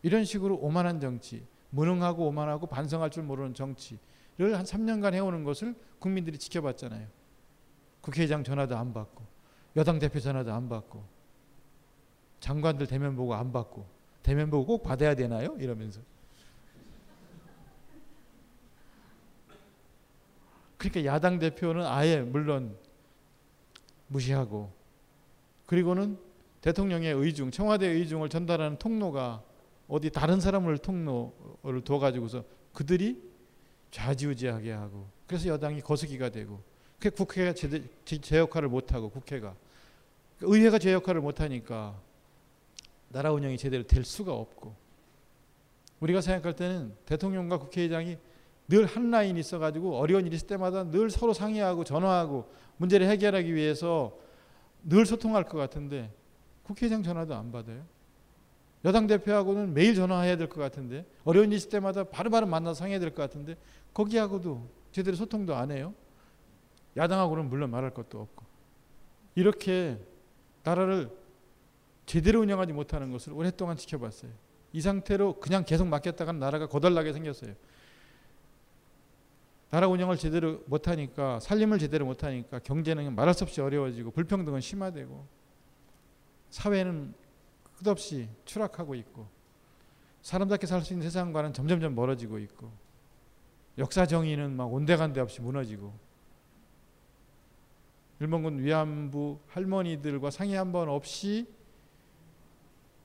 이런 0.01 0.25
식으로 0.25 0.57
오만한 0.57 0.99
정치, 0.99 1.45
무능하고 1.69 2.27
오만하고 2.27 2.67
반성할 2.67 3.09
줄 3.09 3.23
모르는 3.23 3.53
정치를 3.53 4.57
한 4.57 4.63
3년간 4.63 5.13
해오는 5.13 5.43
것을 5.43 5.75
국민들이 5.99 6.37
지켜봤잖아요. 6.37 7.07
국회의장 8.01 8.43
전화도 8.43 8.75
안 8.75 8.93
받고 8.93 9.23
여당 9.75 9.99
대표 9.99 10.19
전화도 10.19 10.51
안 10.53 10.67
받고 10.69 11.03
장관들 12.39 12.87
대면 12.87 13.15
보고 13.15 13.33
안 13.33 13.51
받고 13.51 13.85
대면 14.21 14.49
보고 14.49 14.65
꼭 14.65 14.83
받아야 14.83 15.15
되나요? 15.15 15.55
이러면서 15.59 16.01
그러니까 20.89 21.05
야당 21.13 21.39
대표는 21.39 21.85
아예 21.85 22.19
물론 22.19 22.75
무시하고 24.07 24.71
그리고는 25.65 26.17
대통령의 26.59 27.13
의중, 27.13 27.51
청와대 27.51 27.87
의중을 27.87 28.27
전달하는 28.27 28.77
통로가 28.77 29.41
어디 29.87 30.09
다른 30.09 30.41
사람을 30.41 30.77
통로를 30.79 31.83
둬 31.85 31.99
가지고서 31.99 32.43
그들이 32.73 33.21
좌지우지하게 33.91 34.71
하고 34.71 35.07
그래서 35.25 35.47
여당이 35.49 35.81
거수기가 35.81 36.29
되고 36.29 36.61
그 36.99 37.09
국회가 37.11 37.53
제, 37.53 37.83
제 38.05 38.37
역할을 38.37 38.67
못 38.69 38.93
하고 38.93 39.09
국회가. 39.09 39.55
의회가 40.41 40.79
제 40.79 40.91
역할을 40.91 41.21
못 41.21 41.39
하니까 41.39 41.97
나라 43.09 43.31
운영이 43.31 43.57
제대로 43.57 43.83
될 43.83 44.03
수가 44.03 44.33
없고 44.33 44.75
우리가 46.01 46.19
생각할 46.19 46.55
때는 46.55 46.93
대통령과 47.05 47.59
국회의장이 47.59 48.17
늘 48.67 48.85
한 48.85 49.11
라인 49.11 49.37
있어 49.37 49.59
가지고 49.59 49.97
어려운 49.97 50.25
일이 50.25 50.35
있을 50.35 50.47
때마다 50.47 50.83
늘 50.89 51.09
서로 51.09 51.33
상의하고 51.33 51.83
전화하고 51.83 52.49
문제를 52.77 53.07
해결하기 53.09 53.53
위해서 53.53 54.17
늘 54.83 55.05
소통할 55.05 55.43
것 55.45 55.57
같은데 55.57 56.11
국회의장 56.63 57.03
전화도 57.03 57.35
안 57.35 57.51
받아요. 57.51 57.85
여당 58.85 59.07
대표하고는 59.07 59.73
매일 59.73 59.95
전화해야 59.95 60.35
될 60.37 60.49
것 60.49 60.59
같은데 60.59 61.05
어려운 61.23 61.51
일 61.51 61.57
있을 61.57 61.69
때마다 61.69 62.03
바로바로 62.05 62.45
만나서 62.47 62.75
상의해야 62.79 62.99
될 62.99 63.11
것 63.11 63.21
같은데 63.21 63.55
거기하고도 63.93 64.67
제대로 64.91 65.15
소통도 65.15 65.55
안 65.55 65.71
해요. 65.71 65.93
야당하고는 66.97 67.49
물론 67.49 67.69
말할 67.71 67.93
것도 67.93 68.19
없고 68.21 68.45
이렇게 69.35 69.97
나라를 70.63 71.09
제대로 72.05 72.41
운영하지 72.41 72.73
못하는 72.73 73.11
것을 73.11 73.33
오랫동안 73.33 73.77
지켜봤어요. 73.77 74.31
이 74.73 74.81
상태로 74.81 75.39
그냥 75.39 75.63
계속 75.65 75.87
맡겼다가 75.87 76.31
나라가 76.33 76.67
거덜나게 76.67 77.13
생겼어요. 77.13 77.53
나라 79.73 79.87
운영을 79.87 80.17
제대로 80.17 80.61
못하니까 80.67 81.39
살림을 81.39 81.79
제대로 81.79 82.05
못하니까 82.05 82.59
경제는 82.59 83.15
말할 83.15 83.33
수 83.33 83.43
없이 83.43 83.59
어려워지고 83.59 84.11
불평등은 84.11 84.61
심화되고 84.61 85.25
사회는 86.51 87.15
끝없이 87.79 88.29
추락하고 88.45 88.93
있고 88.93 89.27
사람답게 90.21 90.67
살 90.67 90.83
수 90.83 90.93
있는 90.93 91.03
세상과는 91.07 91.53
점점점 91.53 91.95
멀어지고 91.95 92.37
있고 92.37 92.71
역사 93.79 94.05
정의는 94.05 94.55
막 94.55 94.71
온데간데 94.71 95.19
없이 95.19 95.41
무너지고 95.41 95.91
일본군 98.19 98.59
위안부 98.59 99.39
할머니들과 99.47 100.29
상의 100.29 100.53
한 100.53 100.71
번 100.71 100.87
없이 100.87 101.47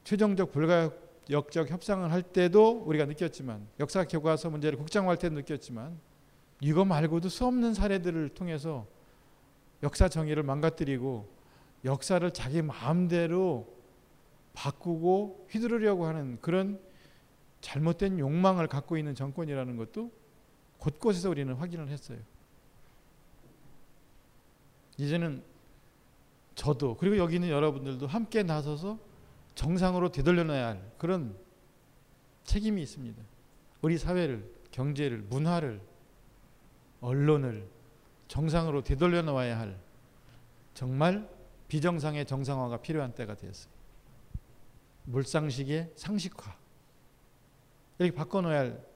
최종적 0.04 0.52
불가역적 0.52 1.70
협상을 1.70 2.12
할 2.12 2.22
때도 2.22 2.83
우리가 2.85 3.07
느꼈지만 3.07 3.66
역사 3.81 4.04
교과서 4.04 4.50
문제를 4.50 4.76
국장화할 4.76 5.16
때도 5.16 5.35
느꼈지만 5.35 6.07
이거 6.60 6.84
말고도 6.84 7.28
수없는 7.28 7.74
사례들을 7.74 8.30
통해서 8.30 8.86
역사 9.82 10.08
정의를 10.08 10.42
망가뜨리고 10.42 11.28
역사를 11.84 12.28
자기 12.32 12.62
마음대로 12.62 13.72
바꾸고 14.54 15.46
휘두르려고 15.50 16.06
하는 16.06 16.38
그런 16.40 16.80
잘못된 17.60 18.18
욕망을 18.18 18.66
갖고 18.66 18.96
있는 18.96 19.14
정권이라는 19.14 19.76
것도 19.76 20.10
곳곳에서 20.78 21.30
우리는 21.30 21.54
확인을 21.54 21.88
했어요. 21.88 22.18
이제는 24.96 25.44
저도 26.56 26.96
그리고 26.96 27.18
여기 27.18 27.36
있는 27.36 27.50
여러분들도 27.50 28.08
함께 28.08 28.42
나서서 28.42 28.98
정상으로 29.54 30.10
되돌려놔야 30.10 30.66
할 30.66 30.92
그런 30.98 31.36
책임이 32.42 32.82
있습니다. 32.82 33.22
우리 33.82 33.96
사회를, 33.96 34.52
경제를, 34.72 35.18
문화를 35.18 35.80
언론을 37.00 37.68
정상으로 38.28 38.82
되돌려 38.82 39.22
놓아야 39.22 39.58
할 39.58 39.78
정말 40.74 41.28
비정상의 41.68 42.26
정상화가 42.26 42.80
필요한 42.80 43.14
때가 43.14 43.34
되었어요. 43.37 43.72
물상식의 45.04 45.92
상식화. 45.96 46.56
이렇게 47.98 48.14
바꿔놓아야 48.14 48.58
할 48.61 48.87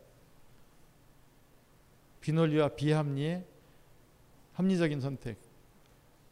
비논리와 2.20 2.68
비합리의 2.70 3.44
합리적인 4.52 5.00
선택. 5.00 5.38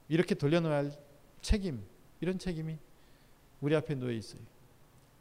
이렇게 0.09 0.35
돌려놓아야 0.35 0.79
할 0.79 0.93
책임. 1.41 1.83
이런 2.21 2.39
책임이 2.39 2.79
우리 3.61 3.75
앞에 3.75 3.95
놓여 3.95 4.13
있어요. 4.13 4.41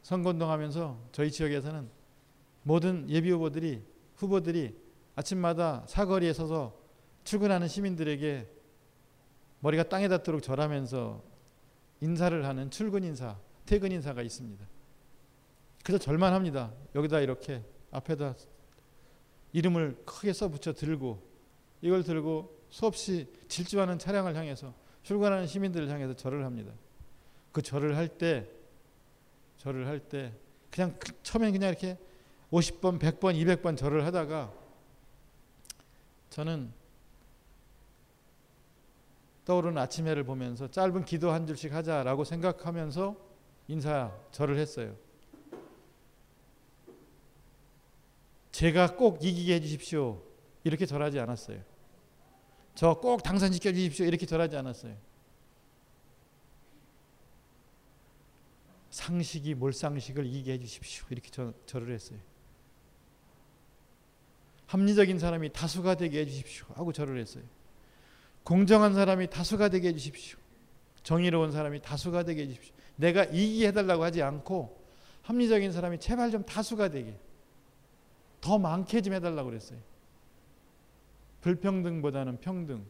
선거운동 0.01 0.49
하면서 0.49 0.99
저희 1.11 1.31
지역에서는 1.31 1.89
모든 2.63 3.09
예비 3.09 3.31
후보들이 3.31 3.83
후보들이 4.15 4.75
아침마다 5.19 5.83
사거리에 5.85 6.31
서서 6.31 6.79
출근하는 7.25 7.67
시민들에게 7.67 8.47
머리가 9.59 9.83
땅에 9.83 10.07
닿도록 10.07 10.41
절하면서 10.41 11.21
인사를 11.99 12.45
하는 12.45 12.71
출근 12.71 13.03
인사, 13.03 13.37
퇴근 13.65 13.91
인사가 13.91 14.21
있습니다. 14.21 14.65
그래서 15.83 16.01
절만합니다. 16.01 16.73
여기다 16.95 17.19
이렇게 17.19 17.61
앞에다 17.91 18.35
이름을 19.51 20.03
크게 20.05 20.31
써 20.31 20.47
붙여 20.47 20.71
들고 20.71 21.21
이걸 21.81 22.03
들고 22.03 22.57
수없이 22.69 23.27
질주하는 23.49 23.99
차량을 23.99 24.35
향해서 24.35 24.73
출근하는 25.03 25.47
시민들을 25.47 25.89
향해서 25.89 26.13
절을 26.13 26.45
합니다. 26.45 26.71
그 27.51 27.61
절을 27.61 27.97
할 27.97 28.07
때 28.07 28.47
절을 29.57 29.85
할 29.85 29.99
때 29.99 30.31
그냥 30.71 30.95
그 30.97 31.11
처음엔 31.23 31.51
그냥 31.51 31.69
이렇게 31.69 31.97
50번, 32.53 32.99
100번, 32.99 33.35
200번 33.35 33.75
절을 33.75 34.05
하다가 34.05 34.58
저는 36.29 36.71
떠오르는 39.45 39.77
아침 39.81 40.07
해를 40.07 40.23
보면서 40.23 40.69
짧은 40.69 41.05
기도 41.05 41.31
한 41.31 41.47
줄씩 41.47 41.73
하자라고 41.73 42.23
생각하면서 42.23 43.15
인사 43.67 44.15
절을 44.31 44.57
했어요. 44.57 44.95
제가 48.51 48.95
꼭 48.95 49.23
이기게 49.23 49.55
해주십시오. 49.55 50.21
이렇게 50.63 50.85
절하지 50.85 51.19
않았어요. 51.19 51.61
저 52.75 52.93
꼭 52.95 53.23
당선시켜 53.23 53.73
주십시오. 53.73 54.05
이렇게 54.05 54.25
절하지 54.25 54.55
않았어요. 54.55 54.95
상식이 58.89 59.55
몰상식을 59.55 60.25
이기게 60.25 60.53
해주십시오. 60.53 61.05
이렇게 61.09 61.29
저, 61.29 61.53
절을 61.65 61.93
했어요. 61.93 62.19
합리적인 64.69 65.17
사람이 65.17 65.51
다수가 65.51 65.95
되게 65.95 66.19
해주십시오. 66.19 66.67
하고 66.75 66.93
절을 66.93 67.19
했어요. 67.19 67.43
공정한 68.43 68.93
사람이 68.93 69.27
다수가 69.31 69.69
되게 69.69 69.87
해주십시오. 69.89 70.37
정의로운 71.01 71.51
사람이 71.51 71.81
다수가 71.81 72.21
되게 72.21 72.43
해주십시오. 72.43 72.75
내가 72.97 73.23
이기게 73.23 73.69
해달라고 73.69 74.03
하지 74.03 74.21
않고 74.21 74.79
합리적인 75.23 75.71
사람이 75.71 75.99
제발 75.99 76.29
좀 76.29 76.43
다수가 76.45 76.89
되게 76.89 77.17
더 78.41 78.59
많게 78.59 79.01
좀 79.01 79.13
해달라고 79.13 79.49
그랬어요. 79.49 79.79
불평등보다는 81.41 82.39
평등, 82.39 82.85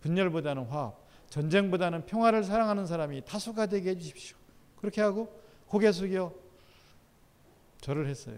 분열보다는 0.00 0.64
화합, 0.64 0.98
전쟁보다는 1.28 2.06
평화를 2.06 2.42
사랑하는 2.42 2.86
사람이 2.86 3.24
다수가 3.24 3.66
되게 3.66 3.90
해주십시오. 3.90 4.36
그렇게 4.78 5.00
하고 5.00 5.40
고개 5.68 5.92
숙여 5.92 6.34
절을 7.82 8.08
했어요. 8.08 8.36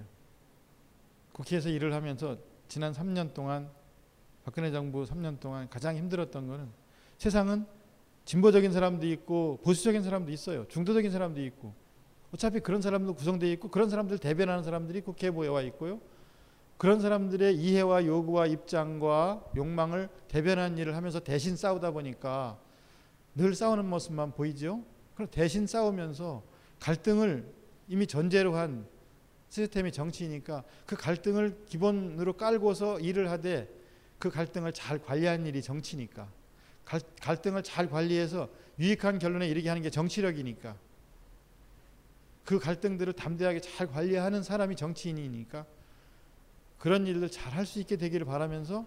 국회에서 1.32 1.70
일을 1.70 1.94
하면서 1.94 2.51
지난 2.72 2.94
3년 2.94 3.34
동안 3.34 3.68
박근혜 4.44 4.70
정부 4.70 5.04
3년 5.04 5.38
동안 5.38 5.68
가장 5.68 5.94
힘들었던 5.94 6.46
거는 6.46 6.70
세상은 7.18 7.66
진보적인 8.24 8.72
사람도 8.72 9.06
있고 9.08 9.58
보수적인 9.62 10.02
사람도 10.02 10.32
있어요. 10.32 10.66
중도적인 10.68 11.10
사람도 11.10 11.42
있고 11.42 11.74
어차피 12.32 12.60
그런 12.60 12.80
사람도 12.80 13.12
구성되어 13.12 13.50
있고 13.50 13.68
그런 13.68 13.90
사람들 13.90 14.16
대변하는 14.16 14.62
사람들이 14.64 15.02
국회에 15.02 15.28
와 15.48 15.60
있고요. 15.60 16.00
그런 16.78 16.98
사람들의 16.98 17.56
이해와 17.56 18.06
요구와 18.06 18.46
입장과 18.46 19.50
욕망을 19.54 20.08
대변하는 20.28 20.78
일을 20.78 20.96
하면서 20.96 21.20
대신 21.20 21.56
싸우다 21.56 21.90
보니까 21.90 22.58
늘 23.34 23.54
싸우는 23.54 23.84
모습만 23.84 24.32
보이죠. 24.32 24.82
그럼 25.14 25.28
대신 25.30 25.66
싸우면서 25.66 26.42
갈등을 26.80 27.52
이미 27.88 28.06
전제로 28.06 28.56
한 28.56 28.86
시스템이 29.52 29.92
정치이니까 29.92 30.64
그 30.86 30.96
갈등을 30.96 31.66
기본으로 31.66 32.32
깔고서 32.38 33.00
일을 33.00 33.30
하되 33.30 33.68
그 34.18 34.30
갈등을 34.30 34.72
잘 34.72 34.98
관리하는 34.98 35.44
일이 35.44 35.60
정치니까 35.60 36.26
갈, 36.86 37.02
갈등을 37.20 37.62
잘 37.62 37.90
관리해서 37.90 38.48
유익한 38.78 39.18
결론에 39.18 39.46
이르게 39.46 39.68
하는 39.68 39.82
게 39.82 39.90
정치력이니까 39.90 40.74
그 42.46 42.58
갈등들을 42.58 43.12
담대하게 43.12 43.60
잘 43.60 43.88
관리하는 43.88 44.42
사람이 44.42 44.74
정치인이니까 44.74 45.66
그런 46.78 47.06
일들 47.06 47.30
잘 47.30 47.52
할 47.52 47.66
수 47.66 47.78
있게 47.78 47.96
되기를 47.96 48.24
바라면서 48.24 48.86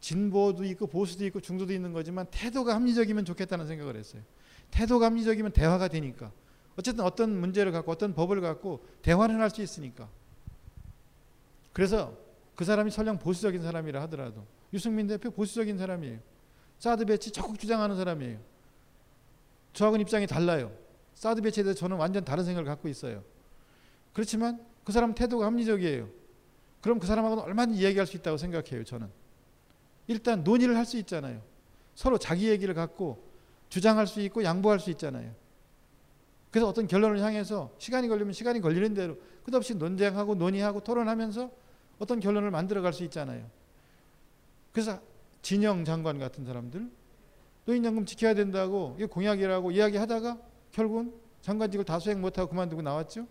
진보도 0.00 0.64
있고 0.64 0.86
보수도 0.86 1.24
있고 1.24 1.40
중도도 1.40 1.72
있는 1.72 1.94
거지만 1.94 2.26
태도가 2.30 2.74
합리적이면 2.74 3.24
좋겠다는 3.24 3.66
생각을 3.66 3.96
했어요. 3.96 4.20
태도가 4.70 5.06
합리적이면 5.06 5.52
대화가 5.52 5.88
되니까. 5.88 6.30
어쨌든 6.78 7.04
어떤 7.04 7.38
문제를 7.38 7.72
갖고 7.72 7.90
어떤 7.90 8.14
법을 8.14 8.40
갖고 8.40 8.84
대화를 9.02 9.40
할 9.40 9.50
수 9.50 9.60
있으니까. 9.62 10.08
그래서 11.72 12.16
그 12.54 12.64
사람이 12.64 12.90
설령 12.90 13.18
보수적인 13.18 13.62
사람이라 13.62 14.00
하더라도 14.02 14.44
유승민 14.72 15.08
대표 15.08 15.30
보수적인 15.30 15.76
사람이에요. 15.76 16.20
사드 16.78 17.04
배치 17.06 17.32
적극 17.32 17.58
주장하는 17.58 17.96
사람이에요. 17.96 18.38
저하고는 19.72 20.02
입장이 20.02 20.26
달라요. 20.28 20.72
사드 21.14 21.42
배치에 21.42 21.64
대해서 21.64 21.78
저는 21.80 21.96
완전 21.96 22.24
다른 22.24 22.44
생각을 22.44 22.64
갖고 22.64 22.88
있어요. 22.88 23.24
그렇지만 24.12 24.64
그 24.84 24.92
사람 24.92 25.14
태도가 25.14 25.46
합리적이에요. 25.46 26.08
그럼 26.80 27.00
그 27.00 27.08
사람하고는 27.08 27.42
얼마든지 27.42 27.80
이야기할 27.80 28.06
수 28.06 28.16
있다고 28.16 28.36
생각해요. 28.36 28.84
저는. 28.84 29.08
일단 30.06 30.44
논의를 30.44 30.76
할 30.76 30.84
수 30.84 30.96
있잖아요. 30.98 31.42
서로 31.96 32.18
자기 32.18 32.48
얘기를 32.48 32.72
갖고 32.74 33.22
주장할 33.68 34.06
수 34.06 34.20
있고 34.20 34.44
양보할 34.44 34.78
수 34.78 34.90
있잖아요. 34.90 35.32
그래서 36.50 36.68
어떤 36.68 36.86
결론을 36.86 37.20
향해서 37.20 37.70
시간이 37.78 38.08
걸리면 38.08 38.32
시간이 38.32 38.60
걸리는 38.60 38.94
대로 38.94 39.16
끝없이 39.44 39.74
논쟁하고 39.74 40.34
논의하고 40.34 40.80
토론하면서 40.80 41.50
어떤 41.98 42.20
결론을 42.20 42.50
만들어 42.50 42.82
갈 42.82 42.92
수 42.92 43.04
있잖아요. 43.04 43.44
그래서 44.72 45.00
진영 45.42 45.84
장관 45.84 46.18
같은 46.18 46.44
사람들 46.44 46.90
노인연금 47.64 48.06
지켜야 48.06 48.34
된다고 48.34 48.94
이게 48.96 49.06
공약이라고 49.06 49.70
이야기하다가 49.72 50.38
결국은 50.72 51.12
장관직을 51.42 51.84
다 51.84 51.98
수행 51.98 52.20
못하고 52.20 52.50
그만두고 52.50 52.82
나왔죠. 52.82 53.26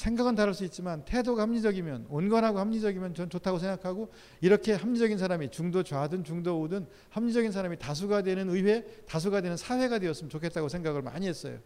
생각은 0.00 0.34
다를 0.34 0.54
수 0.54 0.64
있지만 0.64 1.04
태도가 1.04 1.42
합리적이면 1.42 2.06
온건하고 2.08 2.58
합리적이면 2.58 3.12
전 3.12 3.28
좋다고 3.28 3.58
생각하고 3.58 4.10
이렇게 4.40 4.72
합리적인 4.72 5.18
사람이 5.18 5.50
중도 5.50 5.82
좌든 5.82 6.24
중도 6.24 6.62
우든 6.62 6.86
합리적인 7.10 7.52
사람이 7.52 7.78
다수가 7.78 8.22
되는 8.22 8.48
의회, 8.48 8.82
다수가 9.06 9.42
되는 9.42 9.58
사회가 9.58 9.98
되었으면 9.98 10.30
좋겠다고 10.30 10.70
생각을 10.70 11.02
많이 11.02 11.28
했어요. 11.28 11.58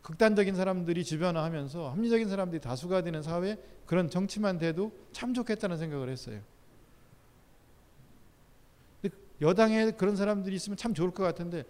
극단적인 0.00 0.54
사람들이 0.54 1.04
주변화하면서 1.04 1.90
합리적인 1.90 2.30
사람들이 2.30 2.62
다수가 2.62 3.02
되는 3.02 3.22
사회 3.22 3.58
그런 3.84 4.08
정치만 4.08 4.56
돼도 4.56 4.92
참 5.12 5.34
좋겠다는 5.34 5.76
생각을 5.76 6.08
했어요. 6.08 6.40
여당에 9.42 9.90
그런 9.90 10.16
사람들이 10.16 10.56
있으면 10.56 10.78
참 10.78 10.94
좋을 10.94 11.10
것 11.10 11.22
같은데 11.22 11.64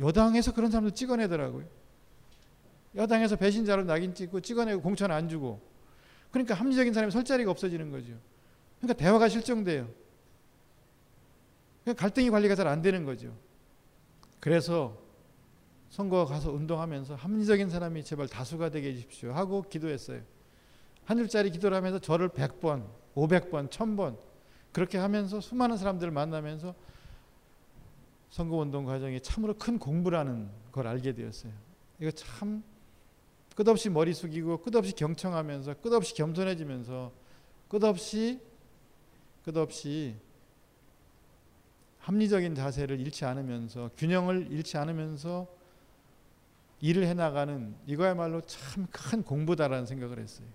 여당에서 0.00 0.52
그런 0.52 0.72
사람들 0.72 0.92
찍어내더라고요. 0.96 1.83
여당에서 2.96 3.36
배신자로 3.36 3.84
낙인 3.84 4.14
찍고 4.14 4.40
찍어내고 4.40 4.82
공천 4.82 5.10
안 5.10 5.28
주고 5.28 5.60
그러니까 6.30 6.54
합리적인 6.54 6.92
사람이 6.92 7.12
설 7.12 7.24
자리가 7.24 7.50
없어지는 7.50 7.90
거죠. 7.90 8.12
그러니까 8.80 8.98
대화가 9.02 9.28
실종돼요. 9.28 9.88
그러니까 11.82 12.00
갈등이 12.00 12.30
관리가 12.30 12.54
잘 12.54 12.66
안 12.66 12.82
되는 12.82 13.04
거죠. 13.04 13.36
그래서 14.40 14.98
선거 15.90 16.24
가서 16.24 16.50
운동하면서 16.52 17.14
합리적인 17.14 17.70
사람이 17.70 18.04
제발 18.04 18.26
다수가 18.26 18.70
되게 18.70 18.88
해주십시오 18.88 19.32
하고 19.32 19.62
기도했어요. 19.62 20.20
한 21.04 21.16
줄짜리 21.16 21.50
기도를 21.50 21.76
하면서 21.76 21.98
저를 21.98 22.28
100번, 22.30 22.86
500번, 23.14 23.70
1000번 23.70 24.18
그렇게 24.72 24.98
하면서 24.98 25.40
수많은 25.40 25.76
사람들을 25.76 26.10
만나면서 26.10 26.74
선거운동 28.30 28.84
과정이 28.84 29.20
참으로 29.20 29.54
큰 29.54 29.78
공부라는 29.78 30.50
걸 30.72 30.88
알게 30.88 31.12
되었어요. 31.12 31.52
이거 32.00 32.10
참 32.10 32.64
끝없이 33.54 33.88
머리 33.88 34.12
숙이고 34.12 34.58
끝없이 34.58 34.94
경청하면서 34.94 35.74
끝없이 35.74 36.14
겸손해지면서 36.14 37.12
끝없이 37.68 38.40
끝없이 39.44 40.16
합리적인 42.00 42.54
자세를 42.54 43.00
잃지 43.00 43.24
않으면서 43.24 43.90
균형을 43.96 44.48
잃지 44.50 44.76
않으면서 44.76 45.46
일을 46.80 47.06
해나가는 47.06 47.74
이거야말로 47.86 48.42
참 48.42 48.86
큰 48.90 49.22
공부다라는 49.22 49.86
생각을 49.86 50.18
했어요. 50.18 50.46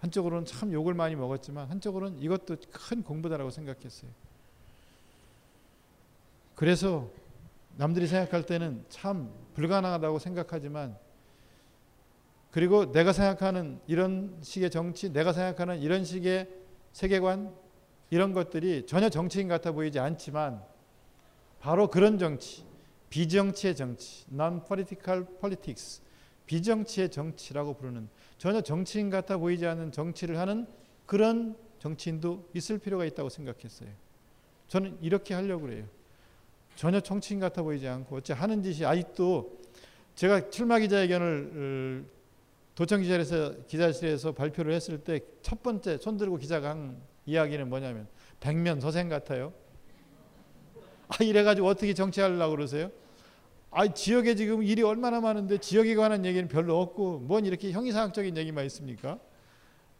한쪽으로는 0.00 0.44
참 0.44 0.72
욕을 0.72 0.94
많이 0.94 1.16
먹었지만 1.16 1.68
한쪽으로는 1.70 2.20
이것도 2.20 2.56
큰 2.70 3.02
공부다라고 3.02 3.50
생각했어요. 3.50 4.10
그래서 6.54 7.10
남들이 7.76 8.06
생각할 8.06 8.46
때는 8.46 8.84
참 8.88 9.32
불가능하다고 9.54 10.18
생각하지만 10.18 10.96
그리고 12.54 12.92
내가 12.92 13.12
생각하는 13.12 13.80
이런 13.88 14.38
식의 14.40 14.70
정치, 14.70 15.12
내가 15.12 15.32
생각하는 15.32 15.80
이런 15.80 16.04
식의 16.04 16.48
세계관 16.92 17.52
이런 18.10 18.32
것들이 18.32 18.86
전혀 18.86 19.08
정치인 19.08 19.48
같아 19.48 19.72
보이지 19.72 19.98
않지만 19.98 20.62
바로 21.58 21.90
그런 21.90 22.16
정치, 22.16 22.64
비정치의 23.10 23.74
정치, 23.74 24.24
non-political 24.32 25.26
politics, 25.40 26.00
비정치의 26.46 27.10
정치라고 27.10 27.74
부르는 27.74 28.08
전혀 28.38 28.60
정치인 28.60 29.10
같아 29.10 29.36
보이지 29.36 29.66
않는 29.66 29.90
정치를 29.90 30.38
하는 30.38 30.68
그런 31.06 31.56
정치인도 31.80 32.50
있을 32.54 32.78
필요가 32.78 33.04
있다고 33.04 33.30
생각했어요. 33.30 33.88
저는 34.68 34.96
이렇게 35.00 35.34
하려고 35.34 35.62
그래요. 35.62 35.86
전혀 36.76 37.00
정치인 37.00 37.40
같아 37.40 37.64
보이지 37.64 37.88
않고 37.88 38.14
어째 38.14 38.32
하는 38.32 38.62
짓이 38.62 38.86
아직도 38.86 39.58
제가 40.14 40.50
출마 40.50 40.78
기자회견을 40.78 42.04
어, 42.06 42.13
도청 42.74 43.02
기자실에서 43.02 43.66
기자실에서 43.66 44.32
발표를 44.32 44.72
했을 44.72 44.98
때 44.98 45.20
첫 45.42 45.62
번째 45.62 45.98
손 45.98 46.16
들고 46.16 46.38
기자가 46.38 46.70
한 46.70 47.00
이야기는 47.26 47.68
뭐냐면 47.68 48.08
백면 48.40 48.80
서생 48.80 49.08
같아요. 49.08 49.52
아 51.08 51.22
이래가지고 51.22 51.66
어떻게 51.68 51.94
정치하려고 51.94 52.56
그러세요? 52.56 52.90
아 53.70 53.86
지역에 53.92 54.34
지금 54.34 54.62
일이 54.62 54.82
얼마나 54.82 55.20
많은데 55.20 55.58
지역에 55.58 55.94
관한 55.94 56.24
얘기는 56.24 56.48
별로 56.48 56.80
없고 56.80 57.18
뭔 57.20 57.44
이렇게 57.44 57.72
형이상학적인 57.72 58.36
얘기만 58.36 58.64
있습니까? 58.66 59.18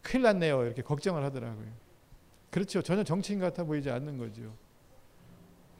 큰일 0.02 0.22
났네요. 0.24 0.64
이렇게 0.64 0.82
걱정을 0.82 1.22
하더라고요. 1.24 1.66
그렇죠. 2.50 2.82
전혀 2.82 3.02
정치인 3.04 3.38
같아 3.40 3.64
보이지 3.64 3.90
않는 3.90 4.16
거죠. 4.18 4.54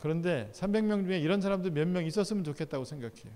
그런데 0.01 0.51
300명 0.53 1.05
중에 1.07 1.19
이런 1.19 1.41
사람들 1.41 1.71
몇 1.71 1.87
명 1.89 2.05
있었으면 2.05 2.45
좋겠다고 2.45 2.85
생각해요. 2.85 3.33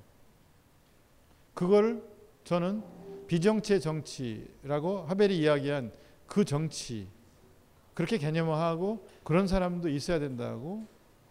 그걸 1.55 2.03
저는 2.45 2.83
비정치의 3.29 3.81
정치라고 3.81 5.03
하벨이 5.03 5.39
이야기한 5.39 5.93
그 6.27 6.45
정치 6.45 7.07
그렇게 7.95 8.19
개념화하고 8.19 9.07
그런 9.23 9.47
사람도 9.47 9.89
있어야 9.91 10.19
된다고 10.19 10.87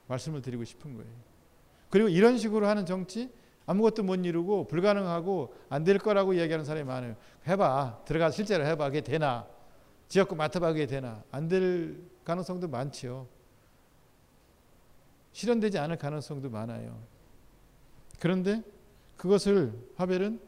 말씀을 0.07 0.41
드리고 0.41 0.63
싶은 0.63 0.95
거예요. 0.95 1.11
그리고 1.89 2.07
이런 2.09 2.37
식으로 2.37 2.67
하는 2.67 2.85
정치 2.85 3.29
아무것도 3.65 4.03
못 4.03 4.15
이루고 4.25 4.67
불가능하고 4.67 5.53
안 5.69 5.83
될 5.83 5.97
거라고 5.97 6.37
얘기하는 6.37 6.63
사람이 6.63 6.85
많아요. 6.87 7.15
해봐. 7.47 8.03
들어가 8.05 8.29
실제로 8.31 8.65
해봐. 8.65 8.85
그게 8.87 9.01
되나. 9.01 9.45
지역구 10.07 10.35
맡아봐. 10.35 10.71
그게 10.71 10.85
되나. 10.85 11.23
안 11.31 11.49
될 11.49 11.99
가능성도 12.23 12.67
많지요. 12.69 13.27
실현되지 15.33 15.77
않을 15.79 15.97
가능성도 15.97 16.49
많아요. 16.49 16.97
그런데 18.19 18.63
그것을 19.17 19.73
하벨은 19.95 20.39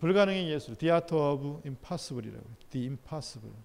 불가능의 0.00 0.50
예술, 0.50 0.76
The 0.76 0.92
Art 0.92 1.14
of 1.14 1.60
Impossible이라고 1.64 2.44
The 2.70 2.86
Impossible. 2.88 3.56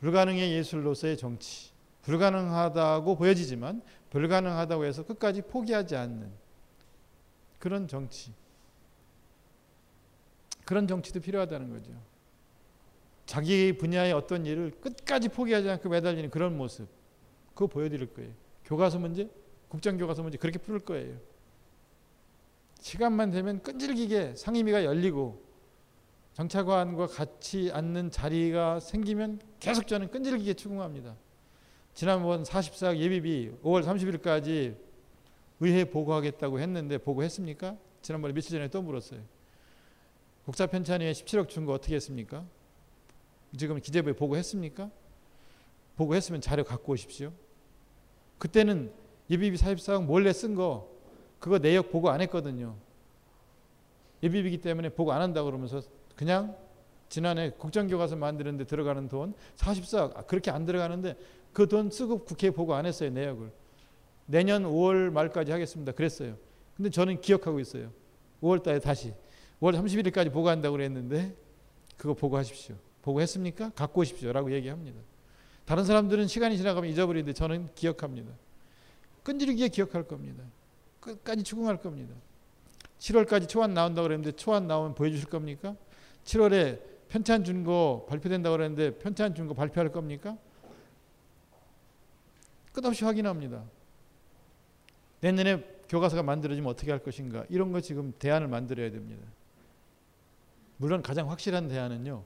불가능의 0.00 0.52
예술로서의 0.52 1.16
정치. 1.16 1.72
불가능하다고 2.02 3.16
보여지지만 3.16 3.82
불가능하다고 4.10 4.84
해서 4.84 5.04
끝까지 5.04 5.42
포기하지 5.42 5.96
않는 5.96 6.30
그런 7.58 7.88
정치. 7.88 8.32
그런 10.66 10.86
정치도 10.86 11.20
필요하다는 11.20 11.70
거죠. 11.70 11.92
자기 13.24 13.76
분야의 13.76 14.12
어떤 14.12 14.44
일을 14.44 14.70
끝까지 14.80 15.30
포기하지 15.30 15.70
않고 15.70 15.88
매달리는 15.88 16.30
그런 16.30 16.56
모습. 16.56 16.86
그거 17.54 17.66
보여드릴 17.66 18.12
거예요. 18.12 18.30
교과서 18.66 18.98
문제, 18.98 19.30
국정교과서 19.68 20.22
문제 20.22 20.36
그렇게 20.36 20.58
풀 20.58 20.80
거예요. 20.80 21.16
시간만 22.88 23.30
되면 23.30 23.62
끈질기게 23.62 24.34
상임위가 24.36 24.84
열리고 24.84 25.42
정차관과 26.34 27.06
같이 27.06 27.70
앉는 27.72 28.10
자리가 28.10 28.78
생기면 28.78 29.40
계속 29.58 29.86
저는 29.86 30.10
끈질기게 30.10 30.52
추궁합니다. 30.52 31.16
지난번 31.94 32.42
44억 32.42 32.98
예비비 32.98 33.52
5월 33.62 33.82
30일까지 33.84 34.76
의회 35.60 35.84
보고하겠다고 35.86 36.60
했는데 36.60 36.98
보고했습니까? 36.98 37.74
지난번에 38.02 38.34
며칠 38.34 38.50
전에 38.50 38.68
또 38.68 38.82
물었어요. 38.82 39.22
국사 40.44 40.66
편찬위에 40.66 41.10
17억 41.12 41.48
준 41.48 41.64
거 41.64 41.72
어떻게 41.72 41.94
했습니까? 41.94 42.44
지금 43.56 43.80
기재부에 43.80 44.12
보고했습니까? 44.12 44.90
보고했으면 45.96 46.42
자료 46.42 46.64
갖고 46.64 46.92
오십시오. 46.92 47.32
그때는 48.36 48.92
예비비 49.30 49.56
44억 49.56 50.04
몰래 50.04 50.34
쓴 50.34 50.54
거 50.54 50.93
그거 51.44 51.58
내역 51.58 51.90
보고 51.92 52.08
안 52.08 52.22
했거든요. 52.22 52.74
예비비기 54.22 54.62
때문에 54.62 54.88
보고 54.88 55.12
안 55.12 55.20
한다 55.20 55.42
그러면서 55.42 55.82
그냥 56.16 56.56
지난해 57.10 57.50
국정교과서 57.50 58.16
만드는데 58.16 58.64
들어가는 58.64 59.10
돈 59.10 59.34
44억 59.56 60.16
아, 60.16 60.22
그렇게 60.22 60.50
안 60.50 60.64
들어가는데 60.64 61.18
그 61.52 61.66
돈 61.66 61.90
쓰고 61.90 62.24
국회에 62.24 62.48
보고 62.50 62.72
안 62.72 62.86
했어요 62.86 63.10
내역을. 63.10 63.52
내년 64.24 64.62
5월 64.62 65.10
말까지 65.10 65.52
하겠습니다. 65.52 65.92
그랬어요. 65.92 66.38
근데 66.78 66.88
저는 66.88 67.20
기억하고 67.20 67.60
있어요. 67.60 67.90
5월 68.40 68.62
달에 68.62 68.78
다시 68.78 69.12
5월 69.60 69.78
31일까지 69.78 70.32
보고한다고 70.32 70.72
그랬는데 70.78 71.36
그거 71.98 72.14
보고하십시오. 72.14 72.74
보고했습니까? 73.02 73.72
갖고 73.74 74.00
오십시오. 74.00 74.32
라고 74.32 74.50
얘기합니다. 74.50 74.98
다른 75.66 75.84
사람들은 75.84 76.26
시간이 76.26 76.56
지나가면 76.56 76.88
잊어버리는데 76.88 77.34
저는 77.34 77.68
기억합니다. 77.74 78.32
끈질기게 79.24 79.68
기억할 79.68 80.04
겁니다 80.04 80.42
끝까지 81.04 81.42
추궁할 81.42 81.80
겁니다. 81.80 82.14
7월까지 82.98 83.48
초안 83.48 83.74
나온다고 83.74 84.08
그랬는데 84.08 84.36
초안 84.36 84.66
나오면 84.66 84.94
보여주실 84.94 85.28
겁니까? 85.28 85.76
7월에 86.24 86.80
편찬 87.08 87.44
준거 87.44 88.06
발표된다고 88.08 88.56
그랬는데 88.56 88.98
편찬 88.98 89.34
준거 89.34 89.54
발표할 89.54 89.92
겁니까? 89.92 90.36
끝없이 92.72 93.04
확인합니다. 93.04 93.62
내년에 95.20 95.62
교과서가 95.88 96.22
만들어지면 96.22 96.70
어떻게 96.70 96.90
할 96.90 97.00
것인가 97.00 97.44
이런 97.50 97.72
거 97.72 97.80
지금 97.80 98.12
대안을 98.18 98.48
만들어야 98.48 98.90
됩니다. 98.90 99.26
물론 100.78 101.02
가장 101.02 101.30
확실한 101.30 101.68
대안은요. 101.68 102.24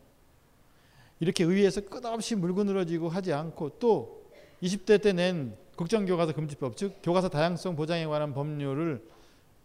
이렇게 1.21 1.45
의회에서 1.45 1.83
끝없이 1.83 2.37
물고 2.37 2.63
늘어지고 2.65 3.09
하지 3.09 3.33
않고 3.33 3.79
또 3.81 4.31
20대 4.63 5.03
때 5.03 5.13
낸 5.13 5.57
국정 5.79 6.05
교과서 6.07 6.33
금지법 6.33 6.77
즉 6.77 6.97
교과서 7.05 7.29
다양성 7.29 7.77
보장에 7.77 8.05
관한 8.05 8.35
법률을 8.35 9.01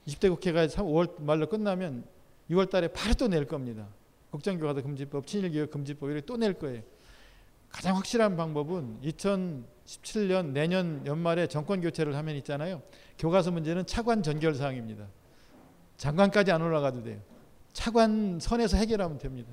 20대 0.08 0.30
국회가 0.30 0.68
5월 0.68 1.20
말로 1.24 1.50
끝나면 1.50 2.06
6월 2.52 2.70
달에 2.70 2.88
바로 2.90 3.16
또 3.16 3.28
낼 3.28 3.48
겁니다. 3.48 3.88
국정 4.30 4.60
교과서 4.60 4.84
금지법, 4.84 5.26
친일교육 5.26 5.72
금지법 5.72 6.12
이렇게 6.12 6.24
또 6.28 6.38
낼 6.38 6.54
거예요. 6.54 6.84
가장 7.72 7.96
확실한 7.98 8.38
방법은 8.38 9.00
2017년 9.02 10.52
내년 10.52 11.04
연말에 11.08 11.48
정권 11.48 11.82
교체를 11.82 12.16
하면 12.16 12.36
있잖아요. 12.36 12.84
교과서 13.18 13.50
문제는 13.50 13.88
차관 13.88 14.22
전결 14.22 14.54
사항입니다. 14.54 15.08
장관까지 15.98 16.52
안 16.52 16.62
올라가도 16.62 17.02
돼요. 17.04 17.20
차관 17.72 18.38
선에서 18.40 18.78
해결하면 18.78 19.18
됩니다. 19.18 19.52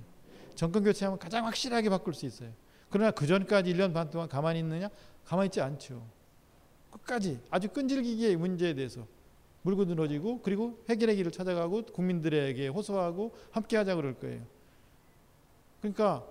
정권 0.55 0.85
교체하면 0.85 1.19
가장 1.19 1.47
확실하게 1.47 1.89
바꿀 1.89 2.13
수 2.13 2.27
있어요. 2.27 2.51
그러나 2.91 3.13
그 3.13 3.27
전까지 3.27 3.73
1년 3.73 3.95
반 3.95 4.11
동안 4.11 4.29
가만히 4.29 4.59
있느냐? 4.59 4.91
가만히 5.25 5.47
있지 5.47 5.63
않죠. 5.63 6.20
끝까지 6.91 7.41
아주 7.51 7.69
끈질기게 7.69 8.37
문제에 8.37 8.75
대해서 8.75 9.07
물고 9.63 9.85
늘어지고 9.85 10.41
그리고 10.43 10.83
해결의 10.89 11.17
길을 11.17 11.33
찾아가고 11.33 11.83
국민들에게 11.87 12.69
호소하고 12.69 13.35
함께 13.51 13.77
하자 13.77 13.95
그럴 13.95 14.15
거예요. 14.15 14.43
그러니까 15.81 16.27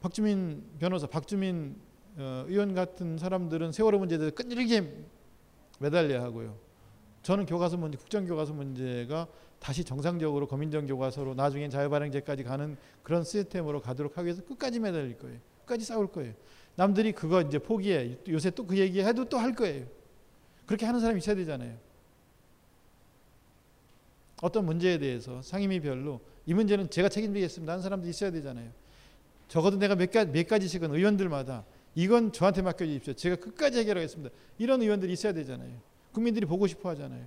박주민 0.00 0.62
변호사, 0.78 1.06
박주민 1.06 1.76
어, 2.18 2.44
의원 2.48 2.74
같은 2.74 3.18
사람들은 3.18 3.72
세월호 3.72 3.98
문제에 3.98 4.18
대해서 4.18 4.34
끈질기게 4.34 5.04
매달려야 5.80 6.22
하고요. 6.22 6.56
저는 7.22 7.44
교과서 7.44 7.76
문제, 7.76 7.98
국정교과서 7.98 8.52
문제가 8.52 9.26
다시 9.58 9.84
정상적으로 9.84 10.46
거민정 10.46 10.86
교과서로 10.86 11.34
나중엔 11.34 11.70
자유발행제까지 11.70 12.44
가는 12.44 12.76
그런 13.02 13.24
시스템으로 13.24 13.80
가도록 13.80 14.16
하기 14.16 14.26
위해서 14.26 14.44
끝까지 14.44 14.78
매달릴 14.80 15.18
거예요. 15.18 15.38
끝까지 15.60 15.84
싸울 15.84 16.06
거예요. 16.06 16.34
남들이 16.76 17.12
그거 17.12 17.40
이제 17.42 17.58
포기해. 17.58 18.16
요새 18.28 18.50
또 18.50 18.66
그 18.66 18.76
얘기 18.78 19.00
해도 19.02 19.24
또 19.24 19.38
할 19.38 19.54
거예요. 19.54 19.86
그렇게 20.66 20.86
하는 20.86 21.00
사람이 21.00 21.18
있어야 21.18 21.34
되잖아요. 21.36 21.76
어떤 24.42 24.66
문제에 24.66 24.98
대해서 24.98 25.40
상임위별로 25.42 26.20
이 26.44 26.54
문제는 26.54 26.90
제가 26.90 27.08
책임지겠습니다 27.08 27.72
하는 27.72 27.82
사람도 27.82 28.06
있어야 28.08 28.30
되잖아요. 28.30 28.70
적어도 29.48 29.78
내가 29.78 29.94
몇, 29.94 30.10
가지, 30.10 30.30
몇 30.30 30.46
가지씩은 30.46 30.94
의원들마다 30.94 31.64
이건 31.94 32.32
저한테 32.32 32.62
맡겨주십시오. 32.62 33.14
제가 33.14 33.36
끝까지 33.36 33.78
해결하겠습니다. 33.78 34.34
이런 34.58 34.82
의원들이 34.82 35.12
있어야 35.12 35.32
되잖아요. 35.32 35.72
국민들이 36.12 36.44
보고 36.44 36.66
싶어 36.66 36.90
하잖아요. 36.90 37.24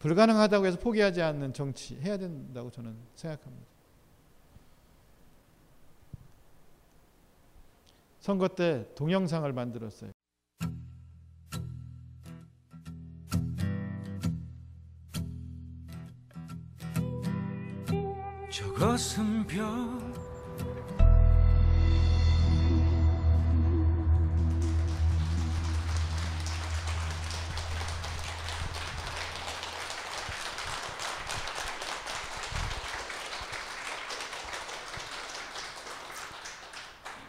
불가능하다고 0.00 0.66
해서 0.66 0.78
포기하지 0.78 1.22
않는 1.22 1.52
정치 1.52 1.96
해야 1.96 2.16
된다고 2.16 2.70
저는 2.70 2.94
생각합니다. 3.14 3.66
선거 8.18 8.48
때 8.48 8.86
동영상을 8.94 9.50
만들었어요. 9.52 10.10
저것은 18.50 19.46
별 19.46 19.62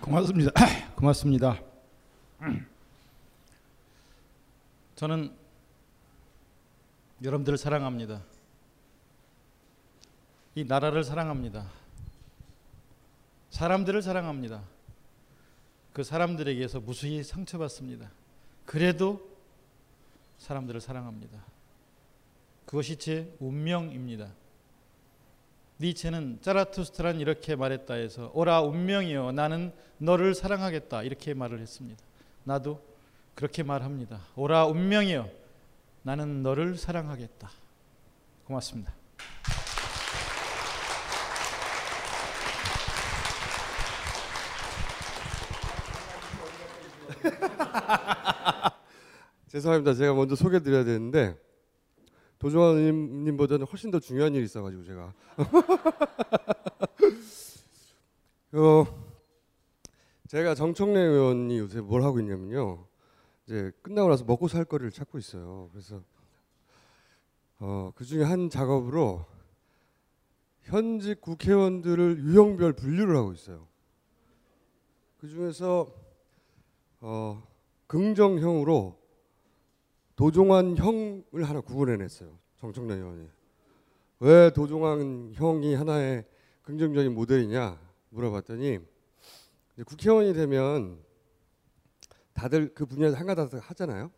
고맙습니다. 0.10 0.52
고맙습니다. 0.98 1.62
저는 4.96 5.32
여러분들을 7.24 7.60
사랑합니다. 7.60 8.24
이 10.56 10.64
나라를 10.64 11.04
사랑합니다. 11.04 11.70
사람들을 13.52 14.02
사랑합니다. 14.02 14.64
그 15.94 16.04
사람들에게서 16.04 16.80
무수히 16.80 17.24
상처받습니다. 17.24 18.10
그래도 18.66 19.30
사람들을 20.40 20.82
사랑합니다. 20.82 21.38
그것이 22.66 22.98
제 22.98 23.32
운명입니다. 23.40 24.32
니체는 25.82 26.40
짜라투스트란 26.42 27.22
이렇게 27.22 27.56
말했다 27.56 27.94
해서 27.94 28.32
오라 28.34 28.62
운명이여 28.62 29.32
나는 29.32 29.72
너를 29.98 30.36
사랑하겠다 30.36 31.04
이렇게 31.04 31.34
말을 31.34 31.60
했습니다. 31.60 32.04
나도 32.44 32.84
그렇게 33.34 33.64
말합니다. 33.64 34.20
오라 34.36 34.66
운명이여 34.66 35.30
나는 36.04 36.44
너를 36.44 36.76
사랑하겠다. 36.76 37.50
고맙습니다. 38.46 38.94
죄송합니다. 49.48 49.94
제가 49.94 50.14
먼저 50.14 50.36
소개드려야 50.36 50.84
되는데 50.84 51.38
도종환 52.40 53.24
님보다는 53.26 53.68
훨씬 53.68 53.92
더 53.92 54.00
중요한 54.00 54.34
일이 54.34 54.46
있어가지고 54.46 54.84
제가 54.86 55.14
어, 58.54 58.86
제가 60.28 60.56
정청래 60.56 61.00
의원이 61.00 61.60
요새 61.60 61.82
뭘 61.82 62.04
하고 62.04 62.20
있냐면요. 62.20 62.86
이제 63.46 63.72
끝나고 63.82 64.10
나서 64.10 64.24
먹고 64.26 64.48
살 64.48 64.64
거리를 64.64 64.92
찾고 64.92 65.18
있어요. 65.18 65.70
그래서 65.72 66.02
어, 67.60 67.92
그 67.96 68.06
중에 68.06 68.24
한 68.24 68.50
작업으로 68.50 69.26
현직 70.62 71.20
국회의원들을 71.20 72.20
유형별 72.20 72.74
분류를 72.74 73.18
하고 73.18 73.34
있어요. 73.34 73.68
그 75.20 75.28
중에서 75.28 75.92
어, 77.02 77.44
긍정형으로 77.88 78.99
도종환 80.20 80.76
형을 80.76 81.48
하나 81.48 81.62
구분해냈어요. 81.62 82.38
정청래 82.58 82.96
의원이. 82.96 83.30
왜 84.20 84.52
도종환 84.52 85.32
형이 85.34 85.76
하나의 85.76 86.26
긍정적인 86.64 87.14
모델이냐 87.14 87.80
물어봤더니 88.10 88.80
국회의원이 89.86 90.34
되면 90.34 91.00
다들 92.34 92.74
그 92.74 92.86
분야에서 92.86 93.16
한가닥 93.16 93.50
하잖아요. 93.70 94.12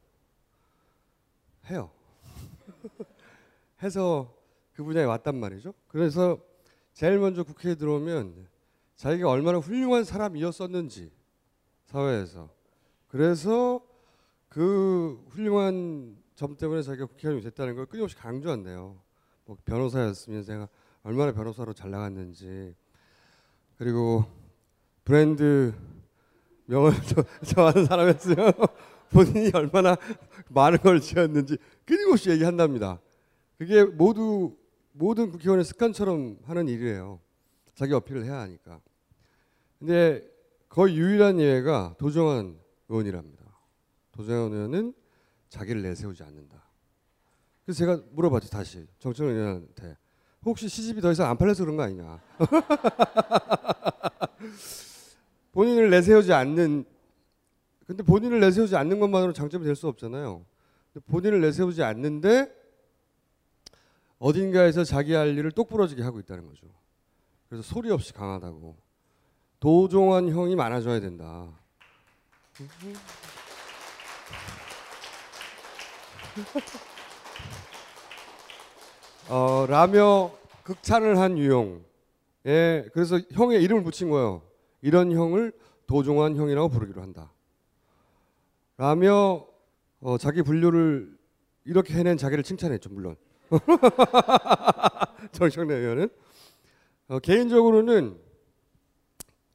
해요. 1.69 1.91
해서 3.83 4.35
그 4.73 4.83
분야에 4.83 5.03
왔단 5.03 5.35
말이죠. 5.35 5.71
그래서 5.87 6.39
제일 6.93 7.19
먼저 7.19 7.43
국회에 7.43 7.75
들어오면 7.75 8.47
자기가 8.95 9.29
얼마나 9.29 9.59
훌륭한 9.59 10.03
사람이었었는지 10.03 11.11
사회에서 11.85 12.49
그래서 13.07 13.90
그 14.51 15.23
훌륭한 15.29 16.17
점 16.35 16.57
때문에 16.57 16.81
자기가 16.81 17.05
국회의원이 17.05 17.41
됐다는 17.41 17.73
걸 17.73 17.85
끊임없이 17.85 18.17
강조한대요. 18.17 19.01
뭐 19.45 19.57
변호사였으면 19.63 20.43
제가 20.43 20.67
얼마나 21.03 21.31
변호사로 21.31 21.71
잘 21.71 21.89
나갔는지 21.89 22.75
그리고 23.77 24.25
브랜드 25.05 25.73
명을 26.65 26.91
좋아하는 27.47 27.85
사람이었으면 27.85 28.51
본인이 29.09 29.51
얼마나 29.53 29.95
많은 30.49 30.79
걸 30.79 30.99
지었는지 30.99 31.57
끊임없이 31.85 32.29
얘기한답니다. 32.31 32.99
그게 33.57 33.85
모두 33.85 34.57
모든 34.91 35.31
국회의원의 35.31 35.63
습관처럼 35.63 36.39
하는 36.43 36.67
일이에요. 36.67 37.21
자기 37.73 37.93
어필을 37.93 38.25
해야 38.25 38.39
하니까. 38.41 38.81
근데 39.79 40.29
거의 40.67 40.97
유일한 40.97 41.39
예가 41.39 41.95
도정환 41.97 42.59
의원이랍니다. 42.89 43.40
도정환 44.11 44.51
의원은 44.53 44.93
자기를 45.49 45.81
내세우지 45.81 46.23
않는다. 46.23 46.63
그래서 47.65 47.77
제가 47.79 48.01
물어봤죠 48.11 48.49
다시 48.49 48.85
정청래 48.99 49.33
의원한테 49.33 49.97
혹시 50.43 50.67
시집이 50.67 51.01
더 51.01 51.11
이상 51.11 51.29
안 51.29 51.37
팔려서 51.37 51.63
그런 51.63 51.77
거 51.77 51.83
아니냐? 51.83 52.19
본인을 55.51 55.89
내세우지 55.89 56.33
않는 56.33 56.85
근데 57.85 58.03
본인을 58.03 58.39
내세우지 58.39 58.75
않는 58.75 58.99
것만으로 58.99 59.33
장점이 59.33 59.65
될 59.65 59.75
수 59.75 59.87
없잖아요. 59.87 60.45
본인을 61.07 61.41
내세우지 61.41 61.83
않는데 61.83 62.55
어딘가에서 64.17 64.83
자기 64.83 65.13
할 65.13 65.37
일을 65.37 65.51
똑부러지게 65.51 66.01
하고 66.03 66.19
있다는 66.19 66.47
거죠. 66.47 66.67
그래서 67.49 67.63
소리 67.63 67.91
없이 67.91 68.13
강하다고 68.13 68.77
도종환 69.59 70.29
형이 70.29 70.55
많아져야 70.55 70.99
된다. 71.01 71.49
어, 79.29 79.65
라며 79.67 80.31
극찬을 80.63 81.17
한 81.17 81.37
유형. 81.37 81.83
예, 82.45 82.87
그래서 82.93 83.19
형의 83.31 83.61
이름을 83.63 83.83
붙인 83.83 84.09
거예요. 84.09 84.41
이런 84.81 85.11
형을 85.11 85.53
도종환 85.87 86.35
형이라고 86.35 86.69
부르기로 86.69 87.01
한다. 87.01 87.31
라며 88.77 89.45
어, 89.99 90.17
자기 90.17 90.41
분류를 90.41 91.17
이렇게 91.65 91.93
해낸 91.93 92.17
자기를 92.17 92.43
칭찬했죠, 92.43 92.89
물론. 92.89 93.15
정청래 95.33 95.75
의원은 95.75 96.09
어, 97.09 97.19
개인적으로는 97.19 98.17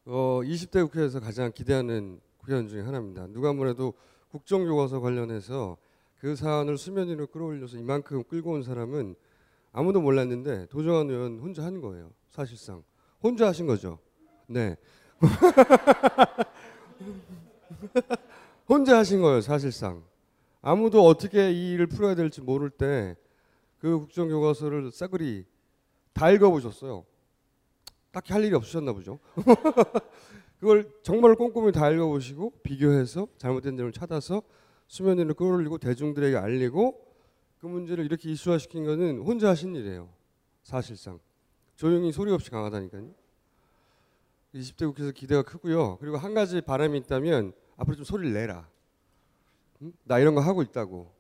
어, 0.05 0.41
20대 0.45 0.85
국회에서 0.85 1.19
가장 1.21 1.51
기대하는 1.53 2.21
국회의원 2.39 2.69
중에 2.69 2.83
하나입니다. 2.83 3.27
누가 3.29 3.53
뭐래도 3.53 3.95
국정교과서 4.29 5.01
관련해서 5.01 5.77
그 6.19 6.37
사안을 6.37 6.79
수면 6.79 7.09
위로 7.09 7.27
끌어올려서 7.27 7.79
이만큼 7.79 8.23
끌고 8.25 8.53
온 8.53 8.63
사람은 8.63 9.15
아무도 9.73 10.01
몰랐는데 10.01 10.67
도정환 10.67 11.11
의원 11.11 11.39
혼자 11.39 11.65
한 11.65 11.81
거예요. 11.81 12.11
사실상 12.31 12.83
혼자 13.23 13.49
하신 13.49 13.67
거죠. 13.67 13.99
네. 14.47 14.77
혼자 18.69 18.99
하신 18.99 19.21
거예요. 19.21 19.41
사실상 19.41 20.03
아무도 20.63 21.07
어떻게 21.07 21.53
이 21.53 21.73
일을 21.73 21.87
풀어야 21.87 22.15
될지 22.15 22.41
모를 22.41 22.71
때 22.71 23.17
그 23.79 23.99
국정교과서를 24.01 24.91
싸그리 24.91 25.45
다 26.13 26.31
읽어보셨어요. 26.31 27.05
딱히 28.11 28.33
할 28.33 28.45
일이 28.45 28.55
없으셨나 28.55 28.93
보죠. 28.93 29.19
그걸 30.59 30.91
정말 31.03 31.35
꼼꼼히 31.35 31.73
다 31.73 31.91
읽어보시고 31.91 32.53
비교해서 32.63 33.29
잘못된 33.37 33.77
점을 33.77 33.93
찾아서 33.93 34.43
수면 34.87 35.19
위로 35.19 35.35
끌어올리고 35.35 35.79
대중들에게 35.79 36.37
알리고 36.37 37.05
그 37.59 37.67
문제를 37.67 38.05
이렇게 38.05 38.31
이슈화시킨 38.31 38.85
거는 38.85 39.21
혼자 39.21 39.49
하신 39.49 39.75
일이에요. 39.75 40.09
사실상 40.63 41.19
조용히 41.77 42.13
소리 42.13 42.33
없이 42.33 42.51
강하다니까요. 42.51 43.11
20대 44.55 44.87
국회에서 44.87 45.13
기대가 45.13 45.43
크고요. 45.43 45.99
그리고 45.99 46.17
한 46.17 46.35
가지 46.35 46.61
바람이 46.61 46.99
있다면 46.99 47.53
앞으로 47.77 47.97
좀 47.97 48.05
소리를 48.05 48.33
내라. 48.33 48.69
응? 49.83 49.93
나 50.05 50.19
이런 50.19 50.35
거 50.35 50.41
하고 50.41 50.63
있다고. 50.63 51.13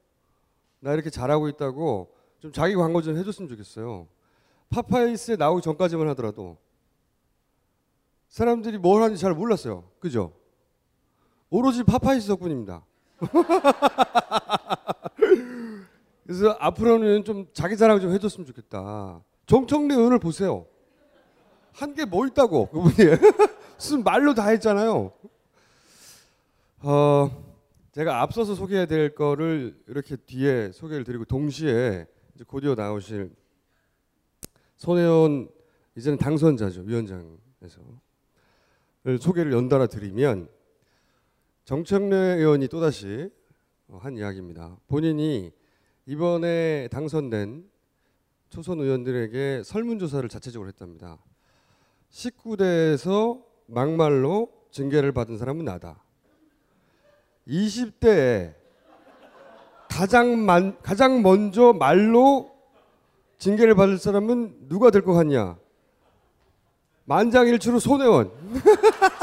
나 0.80 0.92
이렇게 0.92 1.10
잘하고 1.10 1.48
있다고 1.48 2.14
좀 2.38 2.52
자기 2.52 2.74
광고 2.74 3.02
좀 3.02 3.16
해줬으면 3.16 3.48
좋겠어요. 3.48 4.08
파파이스에 4.70 5.36
나오기 5.36 5.62
전까지만 5.62 6.08
하더라도 6.10 6.56
사람들이 8.28 8.78
뭘 8.78 9.02
하는지 9.02 9.20
잘 9.20 9.34
몰랐어요. 9.34 9.90
그죠? 10.00 10.32
오로지 11.50 11.84
파파이스 11.84 12.26
덕분입니다. 12.28 12.84
그래서 16.24 16.56
앞으로는 16.58 17.24
좀 17.24 17.46
자기 17.52 17.76
자랑 17.76 18.00
좀 18.00 18.12
해줬으면 18.12 18.46
좋겠다. 18.46 19.22
정청래 19.46 19.94
의원을 19.94 20.18
보세요. 20.18 20.66
한 21.72 21.94
게 21.94 22.04
뭐 22.06 22.26
있다고 22.26 22.70
그분이 22.70 22.94
무슨 23.76 24.02
말로 24.02 24.32
다 24.34 24.48
했잖아요. 24.48 25.12
어, 26.80 27.44
제가 27.92 28.22
앞서서 28.22 28.54
소개해야 28.54 28.86
될 28.86 29.14
거를 29.14 29.78
이렇게 29.86 30.16
뒤에 30.16 30.72
소개를 30.72 31.04
드리고 31.04 31.24
동시에 31.26 32.06
이제 32.34 32.44
곧이어 32.46 32.74
나오실 32.74 33.30
손혜원 34.76 35.48
이제는 35.96 36.18
당선자죠 36.18 36.82
위원장에서 36.82 37.80
소개를 39.20 39.52
연달아 39.52 39.86
드리면 39.86 40.48
정청래 41.66 42.14
의원이 42.16 42.68
또다시 42.68 43.28
어, 43.88 43.98
한 44.00 44.16
이야기입니다. 44.16 44.76
본인이 44.86 45.50
이번에 46.06 46.86
당선된 46.92 47.68
초선 48.50 48.78
의원들에게 48.78 49.64
설문조사를 49.64 50.28
자체적으로 50.28 50.68
했답니다. 50.68 51.18
19대에서 52.12 53.42
막말로 53.66 54.52
징계를 54.70 55.10
받은 55.10 55.38
사람은 55.38 55.64
나다. 55.64 56.04
20대에 57.48 58.54
가장, 59.90 60.46
만, 60.46 60.80
가장 60.82 61.20
먼저 61.20 61.72
말로 61.72 62.56
징계를 63.38 63.74
받을 63.74 63.98
사람은 63.98 64.68
누가 64.68 64.90
될 64.92 65.02
것 65.02 65.14
같냐? 65.14 65.58
만장일치로 67.06 67.80
손혜원. 67.80 68.30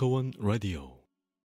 Tokawan 0.00 0.32
Radio. 0.40 0.99